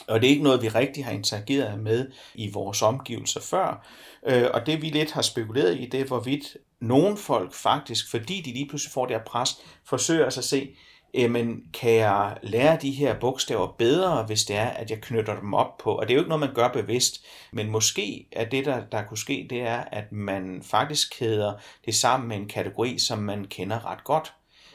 Og 0.07 0.21
det 0.21 0.27
er 0.27 0.31
ikke 0.31 0.43
noget, 0.43 0.63
vi 0.63 0.69
rigtig 0.69 1.05
har 1.05 1.13
interageret 1.13 1.81
med 1.81 2.11
i 2.35 2.51
vores 2.53 2.83
omgivelser 2.83 3.41
før. 3.41 3.87
Øh, 4.27 4.49
og 4.55 4.67
det 4.67 4.83
vi 4.83 4.89
lidt 4.89 5.13
har 5.13 5.23
spekuleret 5.23 5.81
i, 5.81 5.87
det 5.87 6.01
er, 6.01 6.05
hvorvidt 6.05 6.57
nogle 6.81 7.17
folk 7.17 7.55
faktisk, 7.55 8.11
fordi 8.11 8.41
de 8.41 8.53
lige 8.53 8.69
pludselig 8.69 8.93
får 8.93 9.07
det 9.07 9.17
her 9.17 9.25
pres, 9.25 9.51
forsøger 9.85 10.27
at 10.27 10.33
se, 10.33 10.77
jamen 11.15 11.63
kan 11.75 11.93
jeg 11.93 12.37
lære 12.43 12.79
de 12.83 12.91
her 12.91 13.21
bogstaver 13.21 13.75
bedre, 13.79 14.23
hvis 14.23 14.45
det 14.45 14.57
er, 14.57 14.69
at 14.69 14.91
jeg 14.91 15.01
knytter 15.01 15.41
dem 15.41 15.55
op 15.55 15.79
på, 15.79 15.95
og 15.95 16.03
det 16.03 16.11
er 16.11 16.15
jo 16.15 16.21
ikke 16.21 16.29
noget, 16.29 16.47
man 16.47 16.55
gør 16.55 16.69
bevidst, 16.69 17.25
men 17.53 17.71
måske 17.71 18.29
er 18.33 18.45
det, 18.45 18.65
der, 18.65 18.85
der 18.93 19.03
kunne 19.03 19.19
ske, 19.19 19.47
det 19.51 19.61
er, 19.61 19.85
at 19.93 20.13
man 20.13 20.63
faktisk 20.63 21.19
kæder 21.19 21.53
det 21.85 21.95
sammen 21.95 22.29
med 22.29 22.37
en 22.37 22.49
kategori, 22.49 22.99
som 22.99 23.19
man 23.19 23.45
kender 23.45 23.87
ret 23.87 24.05
godt. 24.05 24.33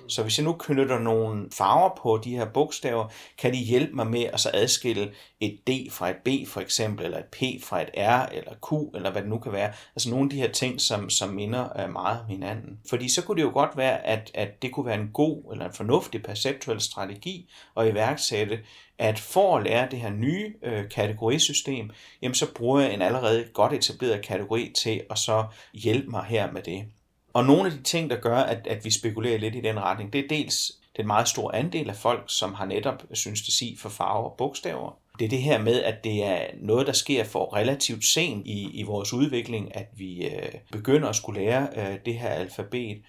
Så 0.08 0.22
hvis 0.22 0.38
jeg 0.38 0.46
nu 0.46 0.54
knytter 0.54 1.00
nogle 1.00 1.48
farver 1.52 1.90
på 2.02 2.20
de 2.24 2.36
her 2.36 2.46
bogstaver, 2.46 3.08
kan 3.38 3.54
de 3.54 3.58
hjælpe 3.58 3.96
mig 3.96 4.08
med 4.08 4.24
at 4.24 4.40
så 4.40 4.52
adskille 4.54 5.12
et 5.40 5.60
D 5.68 5.92
fra 5.92 6.10
et 6.10 6.16
B 6.26 6.48
for 6.48 6.62
eksempel, 6.62 7.06
eller 7.06 7.18
et 7.18 7.26
P 7.26 7.64
fra 7.64 7.82
et 7.82 7.90
R, 7.98 8.30
eller 8.32 8.54
Q, 8.54 8.96
eller 8.96 9.12
hvad 9.12 9.22
det 9.22 9.30
nu 9.30 9.40
kan 9.40 9.52
være. 9.52 9.74
Altså 9.96 10.10
nogle 10.10 10.26
af 10.26 10.30
de 10.30 10.36
her 10.36 10.52
ting, 10.52 10.82
som, 10.82 11.10
som 11.10 11.30
minder 11.30 11.82
øh, 11.82 11.92
meget 11.92 12.20
om 12.20 12.26
hinanden. 12.26 12.80
Fordi 12.90 13.10
så 13.10 13.22
kunne 13.22 13.38
det 13.38 13.44
jo 13.44 13.52
godt 13.54 13.78
være, 13.78 14.08
at, 14.08 14.32
at 14.34 14.62
det 14.62 14.72
kunne 14.72 14.86
være 14.86 15.02
en 15.02 15.10
god 15.14 15.52
eller 15.52 15.66
en 15.66 15.74
fornuftig 15.74 16.24
perceptuel 16.24 16.82
strategi 16.82 17.50
at 17.78 17.88
iværksætte, 17.88 18.60
at 18.98 19.20
for 19.20 19.58
at 19.58 19.64
lære 19.64 19.88
det 19.92 20.00
her 20.00 20.10
nye 20.10 20.54
øh, 20.64 20.90
kategorisystem, 20.90 21.90
jamen 22.22 22.36
så 22.36 22.54
bruger 22.54 22.82
jeg 22.82 22.94
en 22.94 23.02
allerede 23.02 23.46
godt 23.54 23.74
etableret 23.74 24.26
kategori 24.26 24.72
til 24.76 25.02
at 25.10 25.20
så 25.20 25.46
hjælpe 25.74 26.10
mig 26.10 26.24
her 26.24 26.52
med 26.52 26.62
det. 26.62 26.86
Og 27.34 27.46
nogle 27.46 27.66
af 27.66 27.72
de 27.72 27.84
ting, 27.84 28.10
der 28.10 28.16
gør, 28.16 28.38
at, 28.38 28.68
at 28.68 28.86
vi 28.86 28.92
spekulerer 28.92 29.38
lidt 29.38 29.56
i 29.56 29.62
den 29.62 29.80
retning, 29.80 30.14
det 30.14 30.24
er 30.24 30.28
dels 30.28 30.72
den 30.98 31.08
meget 31.08 31.28
store 31.28 31.56
andel 31.56 31.90
af 31.90 31.96
folk, 31.96 32.24
som 32.28 32.54
har 32.54 32.66
netop 32.66 33.04
synes 33.14 33.42
det 33.42 33.54
sig 33.54 33.76
for 33.80 33.90
farver 33.90 34.30
og 34.30 34.38
bogstaver. 34.38 34.98
Det 35.20 35.26
er 35.26 35.30
det 35.30 35.42
her 35.42 35.62
med, 35.62 35.84
at 35.84 36.04
det 36.04 36.24
er 36.24 36.46
noget, 36.62 36.88
der 36.88 36.94
sker 36.94 37.24
for 37.24 37.56
relativt 37.56 38.06
sent 38.06 38.48
i, 38.48 38.70
i 38.74 38.84
vores 38.84 39.14
udvikling, 39.14 39.76
at 39.76 39.88
vi 39.98 40.26
øh, 40.26 40.54
begynder 40.72 41.10
at 41.10 41.16
skulle 41.16 41.42
lære 41.42 41.68
øh, 41.76 41.98
det 42.06 42.20
her 42.20 42.30
alfabet. 42.30 43.02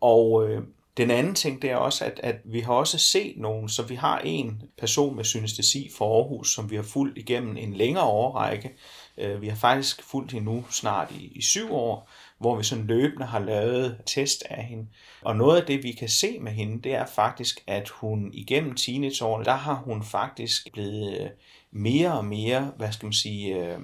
Og 0.00 0.48
øh, 0.48 0.62
den 0.96 1.10
anden 1.10 1.34
ting, 1.34 1.62
det 1.62 1.70
er 1.70 1.76
også, 1.76 2.04
at, 2.04 2.20
at 2.22 2.36
vi 2.44 2.60
har 2.60 2.72
også 2.72 2.98
set 2.98 3.34
nogen, 3.36 3.68
så 3.68 3.82
vi 3.82 3.94
har 3.94 4.18
en 4.18 4.62
person 4.78 5.16
med 5.16 5.24
synestesi 5.24 5.90
for 5.96 6.18
Aarhus, 6.18 6.54
som 6.54 6.70
vi 6.70 6.76
har 6.76 6.82
fulgt 6.82 7.18
igennem 7.18 7.56
en 7.56 7.74
længere 7.74 8.04
årrække. 8.04 8.70
Øh, 9.18 9.42
vi 9.42 9.48
har 9.48 9.56
faktisk 9.56 10.02
fulgt 10.02 10.32
hende 10.32 10.44
nu 10.44 10.64
snart 10.70 11.10
i, 11.10 11.32
i 11.34 11.42
syv 11.42 11.74
år, 11.74 12.08
hvor 12.42 12.56
vi 12.56 12.64
sådan 12.64 12.86
løbende 12.86 13.26
har 13.26 13.38
lavet 13.38 13.96
test 14.06 14.42
af 14.50 14.64
hende. 14.64 14.86
Og 15.22 15.36
noget 15.36 15.60
af 15.60 15.66
det, 15.66 15.82
vi 15.82 15.92
kan 15.92 16.08
se 16.08 16.38
med 16.40 16.52
hende, 16.52 16.82
det 16.82 16.94
er 16.94 17.06
faktisk, 17.06 17.62
at 17.66 17.88
hun 17.88 18.30
igennem 18.32 18.74
teenageårene, 18.74 19.44
der 19.44 19.54
har 19.54 19.74
hun 19.74 20.04
faktisk 20.04 20.72
blevet 20.72 21.20
øh, 21.20 21.30
mere 21.70 22.12
og 22.12 22.24
mere, 22.24 22.72
hvad 22.76 22.92
skal 22.92 23.06
man 23.06 23.12
sige, 23.12 23.56
øh, 23.56 23.78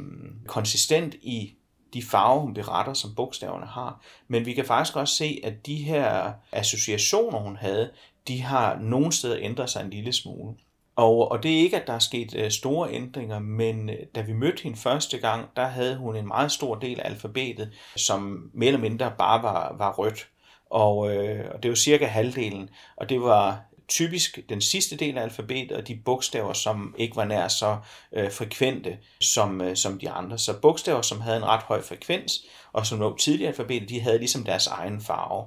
konsistent 0.46 1.14
i 1.14 1.54
de 1.94 2.02
farver, 2.02 2.40
hun 2.40 2.54
beretter, 2.54 2.94
som 2.94 3.14
bogstaverne 3.14 3.66
har. 3.66 4.00
Men 4.28 4.46
vi 4.46 4.52
kan 4.52 4.64
faktisk 4.64 4.96
også 4.96 5.14
se, 5.14 5.40
at 5.44 5.66
de 5.66 5.76
her 5.76 6.32
associationer, 6.52 7.38
hun 7.38 7.56
havde, 7.56 7.90
de 8.28 8.40
har 8.40 8.78
nogle 8.78 9.12
steder 9.12 9.36
ændret 9.40 9.70
sig 9.70 9.84
en 9.84 9.90
lille 9.90 10.12
smule. 10.12 10.54
Og, 10.98 11.30
og 11.30 11.42
det 11.42 11.54
er 11.54 11.58
ikke, 11.58 11.80
at 11.80 11.86
der 11.86 11.92
er 11.92 11.98
sket 11.98 12.34
øh, 12.36 12.50
store 12.50 12.92
ændringer, 12.92 13.38
men 13.38 13.90
øh, 13.90 13.96
da 14.14 14.20
vi 14.20 14.32
mødte 14.32 14.62
hende 14.62 14.78
første 14.78 15.18
gang, 15.18 15.46
der 15.56 15.66
havde 15.66 15.96
hun 15.96 16.16
en 16.16 16.26
meget 16.26 16.52
stor 16.52 16.74
del 16.74 17.00
af 17.00 17.08
alfabetet, 17.10 17.72
som 17.96 18.50
mere 18.54 18.66
eller 18.66 18.80
mindre 18.80 19.12
bare 19.18 19.42
var, 19.42 19.74
var 19.78 19.92
rødt. 19.92 20.28
Og, 20.70 21.16
øh, 21.16 21.44
og 21.54 21.62
det 21.62 21.68
var 21.68 21.74
cirka 21.74 22.06
halvdelen. 22.06 22.70
Og 22.96 23.08
det 23.08 23.20
var 23.20 23.60
typisk 23.88 24.38
den 24.48 24.60
sidste 24.60 24.96
del 24.96 25.18
af 25.18 25.22
alfabetet, 25.22 25.72
og 25.72 25.88
de 25.88 26.00
bogstaver, 26.04 26.52
som 26.52 26.94
ikke 26.98 27.16
var 27.16 27.24
nær 27.24 27.48
så 27.48 27.76
øh, 28.12 28.32
frekvente 28.32 28.98
som, 29.20 29.60
øh, 29.60 29.76
som 29.76 29.98
de 29.98 30.10
andre. 30.10 30.38
Så 30.38 30.60
bogstaver, 30.60 31.02
som 31.02 31.20
havde 31.20 31.36
en 31.36 31.44
ret 31.44 31.62
høj 31.62 31.82
frekvens, 31.82 32.32
og 32.72 32.86
som 32.86 32.98
lå 32.98 33.16
tidligere 33.16 33.48
i 33.48 33.52
alfabetet, 33.52 33.88
de 33.88 34.00
havde 34.00 34.18
ligesom 34.18 34.44
deres 34.44 34.66
egen 34.66 35.00
farve. 35.00 35.46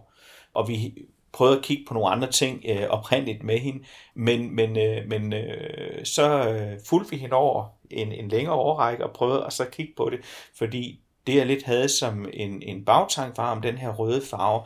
Og 0.54 0.68
vi 0.68 0.94
prøvede 1.34 1.58
at 1.58 1.64
kigge 1.64 1.84
på 1.88 1.94
nogle 1.94 2.10
andre 2.10 2.32
ting 2.32 2.64
øh, 2.70 2.90
oprindeligt 2.90 3.44
med 3.44 3.58
hende, 3.60 3.84
men, 4.16 4.56
men, 4.56 4.78
øh, 4.78 5.08
men 5.08 5.34
øh, 5.34 6.06
så 6.06 6.50
øh, 6.50 6.80
fulgte 6.86 7.12
vi 7.12 7.18
hende 7.18 7.36
over 7.36 7.66
en, 7.90 8.12
en 8.12 8.28
længere 8.28 8.56
årrække 8.56 9.06
og 9.06 9.14
prøvede 9.14 9.46
at 9.46 9.54
så 9.54 9.66
kigge 9.66 9.94
på 9.98 10.10
det, 10.10 10.20
fordi 10.58 11.00
det 11.28 11.36
jeg 11.36 11.46
lidt 11.46 11.64
havde 11.64 11.90
som 11.90 12.26
en, 12.34 12.62
en 12.62 12.86
bagtank 12.86 13.38
var, 13.38 13.52
om 13.52 13.62
den 13.62 13.78
her 13.78 13.90
røde 13.90 14.22
farve 14.26 14.62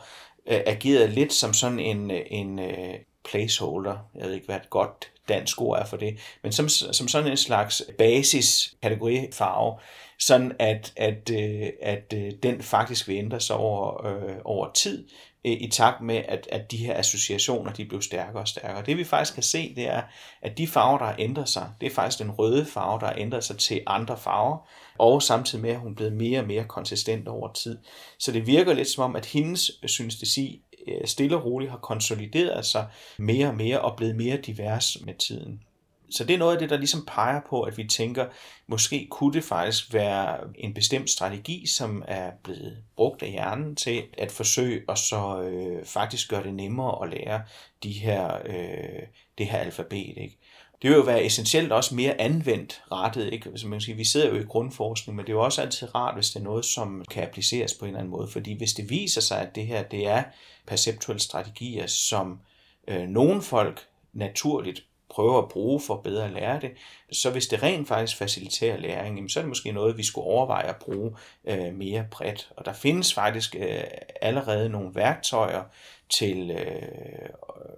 øh, 0.46 0.60
agerede 0.66 1.08
lidt 1.08 1.32
som 1.32 1.54
sådan 1.54 1.80
en, 1.80 2.10
en 2.10 2.58
øh, 2.58 2.94
placeholder, 3.24 3.96
jeg 4.14 4.26
ved 4.26 4.34
ikke 4.34 4.46
hvad 4.46 4.56
et 4.56 4.70
godt 4.70 5.12
dansk 5.28 5.60
ord 5.60 5.78
er 5.78 5.84
for 5.84 5.96
det, 5.96 6.18
men 6.42 6.52
som, 6.52 6.68
som 6.68 7.08
sådan 7.08 7.30
en 7.30 7.36
slags 7.36 7.82
basiskategorifarve, 7.98 9.78
sådan 10.18 10.52
at, 10.58 10.92
at, 10.96 11.30
øh, 11.32 11.68
at, 11.82 12.12
at 12.12 12.14
øh, 12.16 12.32
den 12.42 12.62
faktisk 12.62 13.08
vil 13.08 13.16
ændre 13.16 13.40
sig 13.40 13.56
over, 13.56 14.06
øh, 14.06 14.36
over 14.44 14.72
tid, 14.72 15.08
Øh, 15.46 15.52
i 15.52 15.68
takt 15.70 16.00
med, 16.00 16.22
at, 16.28 16.48
at 16.52 16.70
de 16.70 16.76
her 16.76 16.98
associationer 16.98 17.72
de 17.72 17.84
blev 17.84 18.02
stærkere 18.02 18.40
og 18.40 18.48
stærkere. 18.48 18.82
Det 18.86 18.96
vi 18.96 19.04
faktisk 19.04 19.34
kan 19.34 19.42
se, 19.42 19.74
det 19.76 19.88
er, 19.88 20.02
at 20.42 20.58
de 20.58 20.66
farver, 20.66 20.98
der 20.98 21.04
har 21.04 21.16
ændret 21.18 21.48
sig, 21.48 21.70
det 21.80 21.86
er 21.86 21.94
faktisk 21.94 22.18
den 22.18 22.30
røde 22.30 22.66
farve, 22.66 23.00
der 23.00 23.06
har 23.06 23.14
ændret 23.16 23.44
sig 23.44 23.58
til 23.58 23.80
andre 23.86 24.18
farver, 24.18 24.68
og 24.98 25.22
samtidig 25.22 25.62
med, 25.62 25.70
at 25.70 25.78
hun 25.78 25.90
er 25.90 25.96
blevet 25.96 26.12
mere 26.12 26.40
og 26.40 26.46
mere 26.46 26.64
konsistent 26.64 27.28
over 27.28 27.52
tid. 27.52 27.78
Så 28.18 28.32
det 28.32 28.46
virker 28.46 28.74
lidt 28.74 28.88
som 28.88 29.04
om, 29.04 29.16
at 29.16 29.26
hendes 29.26 29.70
synestesi 29.86 30.62
øh, 30.88 31.06
stille 31.06 31.36
og 31.36 31.44
roligt 31.44 31.70
har 31.70 31.78
konsolideret 31.78 32.66
sig 32.66 32.86
mere 33.18 33.48
og 33.48 33.56
mere 33.56 33.80
og 33.80 33.96
blevet 33.96 34.16
mere 34.16 34.36
divers 34.36 34.96
med 35.04 35.14
tiden. 35.14 35.60
Så 36.10 36.24
det 36.24 36.34
er 36.34 36.38
noget 36.38 36.52
af 36.52 36.58
det, 36.58 36.70
der 36.70 36.76
ligesom 36.76 37.04
peger 37.06 37.40
på, 37.50 37.62
at 37.62 37.76
vi 37.76 37.84
tænker, 37.84 38.26
måske 38.66 39.06
kunne 39.10 39.32
det 39.32 39.44
faktisk 39.44 39.92
være 39.92 40.38
en 40.54 40.74
bestemt 40.74 41.10
strategi, 41.10 41.66
som 41.66 42.04
er 42.06 42.30
blevet 42.44 42.76
brugt 42.96 43.22
af 43.22 43.30
hjernen 43.30 43.76
til 43.76 44.02
at 44.18 44.32
forsøge 44.32 44.82
at 44.88 44.98
så 44.98 45.42
øh, 45.42 45.84
faktisk 45.84 46.30
gøre 46.30 46.42
det 46.42 46.54
nemmere 46.54 47.02
at 47.02 47.10
lære 47.10 47.42
de 47.82 47.92
her, 47.92 48.38
øh, 48.46 49.02
det 49.38 49.46
her 49.46 49.58
alfabet. 49.58 50.14
Ikke? 50.16 50.38
Det 50.82 50.90
vil 50.90 50.96
jo 50.96 51.02
være 51.02 51.24
essentielt 51.24 51.72
også 51.72 51.94
mere 51.94 52.20
anvendt 52.20 52.82
rettet. 52.92 53.32
Ikke? 53.32 53.50
Som 53.56 53.70
man 53.70 53.80
siger, 53.80 53.96
vi 53.96 54.04
sidder 54.04 54.28
jo 54.28 54.40
i 54.40 54.44
grundforskning, 54.44 55.16
men 55.16 55.26
det 55.26 55.32
er 55.32 55.36
jo 55.36 55.44
også 55.44 55.62
altid 55.62 55.94
rart, 55.94 56.14
hvis 56.14 56.30
det 56.30 56.40
er 56.40 56.44
noget, 56.44 56.64
som 56.64 57.04
kan 57.10 57.22
appliceres 57.22 57.74
på 57.74 57.84
en 57.84 57.88
eller 57.88 57.98
anden 57.98 58.10
måde. 58.10 58.28
Fordi 58.28 58.52
hvis 58.52 58.72
det 58.72 58.90
viser 58.90 59.20
sig, 59.20 59.40
at 59.40 59.54
det 59.54 59.66
her 59.66 59.82
det 59.82 60.06
er 60.06 60.22
perceptuelle 60.66 61.20
strategier, 61.20 61.86
som 61.86 62.40
øh, 62.88 63.08
nogle 63.08 63.42
folk 63.42 63.86
naturligt 64.12 64.84
prøver 65.16 65.38
at 65.38 65.48
bruge 65.48 65.80
for 65.80 65.96
bedre 65.96 66.24
at 66.24 66.30
lære 66.30 66.60
det. 66.60 66.70
Så 67.12 67.30
hvis 67.30 67.46
det 67.46 67.62
rent 67.62 67.88
faktisk 67.88 68.18
faciliterer 68.18 68.76
læring, 68.76 69.30
så 69.30 69.38
er 69.38 69.42
det 69.42 69.48
måske 69.48 69.72
noget, 69.72 69.96
vi 69.96 70.02
skulle 70.04 70.26
overveje 70.26 70.68
at 70.68 70.76
bruge 70.76 71.16
øh, 71.44 71.74
mere 71.74 72.06
bredt. 72.10 72.52
Og 72.56 72.64
der 72.64 72.72
findes 72.72 73.14
faktisk 73.14 73.56
øh, 73.58 73.84
allerede 74.22 74.68
nogle 74.68 74.94
værktøjer 74.94 75.62
til 76.10 76.50
øh, 76.50 77.28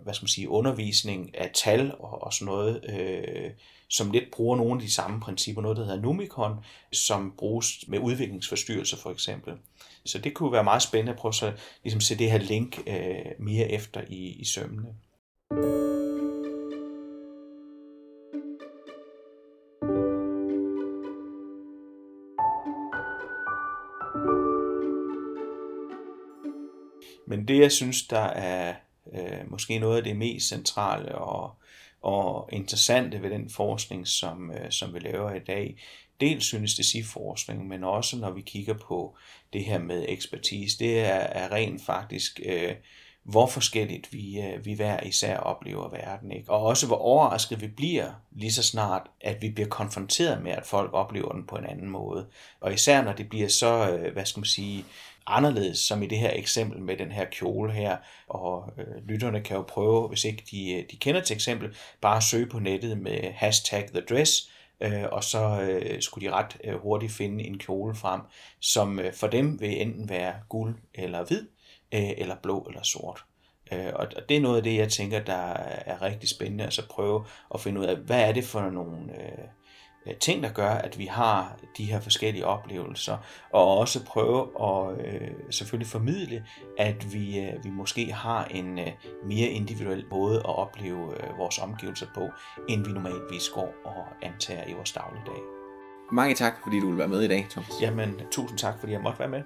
hvad 0.01 0.15
skal 0.15 0.25
man 0.25 0.29
sige, 0.29 0.49
undervisning 0.49 1.39
af 1.39 1.51
tal 1.55 1.93
og, 1.99 2.23
og 2.23 2.33
sådan 2.33 2.47
noget, 2.47 2.85
øh, 2.89 3.51
som 3.89 4.11
lidt 4.11 4.31
bruger 4.33 4.57
nogle 4.57 4.73
af 4.73 4.81
de 4.81 4.93
samme 4.93 5.21
principper, 5.21 5.63
noget 5.63 5.77
der 5.77 5.85
hedder 5.85 6.01
Numicon, 6.01 6.57
som 6.93 7.35
bruges 7.39 7.85
med 7.89 7.99
udviklingsforstyrrelser 7.99 8.97
for 8.97 9.11
eksempel. 9.11 9.55
Så 10.05 10.19
det 10.19 10.35
kunne 10.35 10.53
være 10.53 10.65
meget 10.65 10.83
spændende 10.83 11.13
at 11.13 11.19
prøve 11.19 11.35
at 11.43 11.55
ligesom 11.83 12.01
se 12.01 12.19
det 12.19 12.31
her 12.31 12.39
link 12.39 12.83
øh, 12.87 13.17
mere 13.39 13.71
efter 13.71 14.01
i, 14.09 14.27
i 14.29 14.45
sømmene. 14.45 14.89
Men 27.29 27.49
det, 27.49 27.61
jeg 27.61 27.73
synes, 27.73 28.03
der 28.03 28.21
er 28.21 28.75
øh, 29.13 29.51
måske 29.51 29.79
noget 29.79 29.97
af 29.97 30.05
det 30.05 30.17
mest 30.17 30.49
centrale 30.49 31.15
og, 31.15 31.51
og 32.03 32.49
interessante 32.53 33.23
ved 33.23 33.31
den 33.31 33.51
forskning, 33.51 34.09
som, 34.09 34.51
øh, 34.51 34.71
som 34.71 34.95
vi 34.95 34.99
laver 34.99 35.35
i 35.35 35.39
dag, 35.47 35.77
dels 36.21 36.45
synes 36.45 36.75
det 36.75 36.85
sige 36.85 37.05
forskning, 37.05 37.69
men 37.69 37.85
også 37.85 38.17
når 38.19 38.31
vi 38.31 38.41
kigger 38.41 38.75
på 38.75 39.17
det 39.53 39.65
her 39.65 39.79
med 39.79 40.05
ekspertise, 40.09 40.79
det 40.79 41.01
er, 41.01 41.15
er 41.15 41.53
rent 41.53 41.83
faktisk, 41.83 42.41
øh, 42.45 42.75
hvor 43.23 43.47
forskelligt 43.47 44.13
vi, 44.13 44.41
øh, 44.41 44.65
vi 44.65 44.73
hver 44.73 45.01
især 45.01 45.37
oplever 45.39 45.89
verden. 45.91 46.33
Ikke? 46.33 46.51
Og 46.51 46.63
også 46.63 46.87
hvor 46.87 46.97
overrasket 46.97 47.61
vi 47.61 47.67
bliver 47.67 48.13
lige 48.33 48.53
så 48.53 48.63
snart, 48.63 49.03
at 49.21 49.43
vi 49.43 49.51
bliver 49.51 49.69
konfronteret 49.69 50.43
med, 50.43 50.53
at 50.53 50.67
folk 50.67 50.91
oplever 50.93 51.33
den 51.33 51.47
på 51.47 51.57
en 51.57 51.67
anden 51.67 51.91
måde. 51.91 52.27
Og 52.61 52.75
især 52.75 53.05
når 53.05 53.13
det 53.13 53.29
bliver 53.29 53.49
så, 53.49 53.91
øh, 53.91 54.13
hvad 54.13 54.27
skal 54.27 54.41
man 54.41 54.47
sige, 54.47 54.85
anderledes, 55.37 55.79
som 55.79 56.03
i 56.03 56.07
det 56.07 56.19
her 56.19 56.31
eksempel 56.35 56.83
med 56.83 56.97
den 56.97 57.13
her 57.13 57.25
kjole 57.25 57.73
her, 57.73 57.97
og 58.29 58.73
øh, 58.79 59.07
lytterne 59.09 59.41
kan 59.41 59.57
jo 59.57 59.63
prøve, 59.63 60.09
hvis 60.09 60.25
ikke 60.25 60.45
de, 60.51 60.73
øh, 60.73 60.85
de 60.91 60.97
kender 60.97 61.21
til 61.21 61.35
eksempel, 61.35 61.77
bare 62.01 62.23
søge 62.23 62.47
på 62.47 62.59
nettet 62.59 62.99
med 62.99 63.33
hashtag 63.33 63.87
the 63.87 64.01
dress, 64.01 64.51
øh, 64.81 65.05
og 65.13 65.25
så 65.25 65.61
øh, 65.61 66.03
skulle 66.03 66.29
de 66.29 66.35
ret 66.35 66.57
øh, 66.65 66.75
hurtigt 66.75 67.13
finde 67.13 67.45
en 67.45 67.59
kjole 67.59 67.95
frem, 67.95 68.21
som 68.61 68.99
øh, 69.01 69.13
for 69.13 69.27
dem 69.27 69.61
vil 69.61 69.83
enten 69.83 70.09
være 70.09 70.35
guld 70.49 70.77
eller 70.95 71.25
hvid, 71.25 71.43
øh, 71.95 72.11
eller 72.19 72.37
blå 72.43 72.67
eller 72.69 72.83
sort. 72.83 73.25
Øh, 73.73 73.93
og 73.95 74.07
det 74.29 74.37
er 74.37 74.41
noget 74.41 74.57
af 74.57 74.63
det, 74.63 74.77
jeg 74.77 74.89
tænker, 74.89 75.21
der 75.21 75.53
er 75.87 76.03
rigtig 76.03 76.29
spændende, 76.29 76.65
altså 76.65 76.89
prøve 76.89 77.25
at 77.55 77.61
finde 77.61 77.81
ud 77.81 77.85
af, 77.85 77.97
hvad 77.97 78.29
er 78.29 78.33
det 78.33 78.45
for 78.45 78.71
nogle 78.71 78.97
Øh, 78.97 79.45
ting, 80.21 80.43
der 80.43 80.53
gør, 80.53 80.71
at 80.71 80.99
vi 80.99 81.07
har 81.07 81.57
de 81.77 81.85
her 81.85 82.01
forskellige 82.01 82.47
oplevelser, 82.47 83.17
og 83.53 83.79
også 83.79 84.05
prøve 84.05 84.49
at 84.63 85.07
øh, 85.07 85.31
selvfølgelig 85.51 85.89
formidle, 85.89 86.45
at 86.79 87.13
vi, 87.13 87.41
øh, 87.41 87.65
vi 87.65 87.71
måske 87.71 88.13
har 88.13 88.45
en 88.45 88.79
øh, 88.79 88.87
mere 89.25 89.49
individuel 89.49 90.05
måde 90.11 90.39
at 90.39 90.59
opleve 90.59 91.25
øh, 91.25 91.39
vores 91.39 91.59
omgivelser 91.59 92.07
på, 92.15 92.29
end 92.69 92.87
vi 92.87 92.93
normalvis 92.93 93.49
går 93.49 93.75
og 93.85 94.07
antager 94.23 94.67
i 94.67 94.73
vores 94.73 94.93
dagligdag. 94.93 95.43
Mange 96.13 96.35
tak, 96.35 96.55
fordi 96.63 96.81
du 96.81 96.89
vil 96.89 96.99
være 96.99 97.09
med 97.09 97.23
i 97.23 97.29
dag, 97.29 97.47
Thomas. 97.51 97.71
Jamen, 97.81 98.21
tusind 98.31 98.59
tak, 98.59 98.81
fordi 98.81 98.93
jeg 98.93 99.01
måtte 99.01 99.19
være 99.19 99.29
med. 99.29 99.43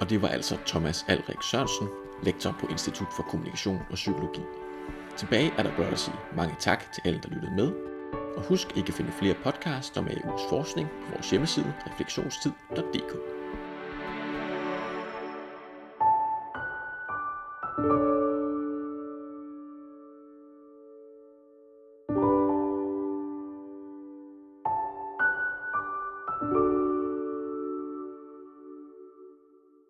Og 0.00 0.10
det 0.10 0.22
var 0.22 0.28
altså 0.28 0.56
Thomas 0.66 1.04
Alrik 1.08 1.42
Sørensen, 1.42 1.88
lektor 2.22 2.56
på 2.60 2.66
Institut 2.70 3.06
for 3.16 3.22
Kommunikation 3.22 3.78
og 3.90 3.94
Psykologi. 3.94 4.40
Tilbage 5.20 5.52
er 5.58 5.62
der 5.62 5.74
blot 5.76 5.92
at 5.92 5.98
sige 5.98 6.16
mange 6.36 6.54
tak 6.58 6.92
til 6.92 7.02
alle, 7.04 7.20
der 7.22 7.28
lyttede 7.28 7.54
med. 7.56 7.72
Og 8.36 8.42
husk 8.42 8.76
ikke 8.76 8.88
at 8.88 8.94
finde 8.94 9.12
flere 9.12 9.34
podcasts 9.44 9.96
om 9.96 10.06
AU's 10.06 10.48
forskning 10.48 10.88
på 10.88 11.12
vores 11.12 11.30
hjemmeside 11.30 11.74
refleksionstid.dk. 11.86 13.39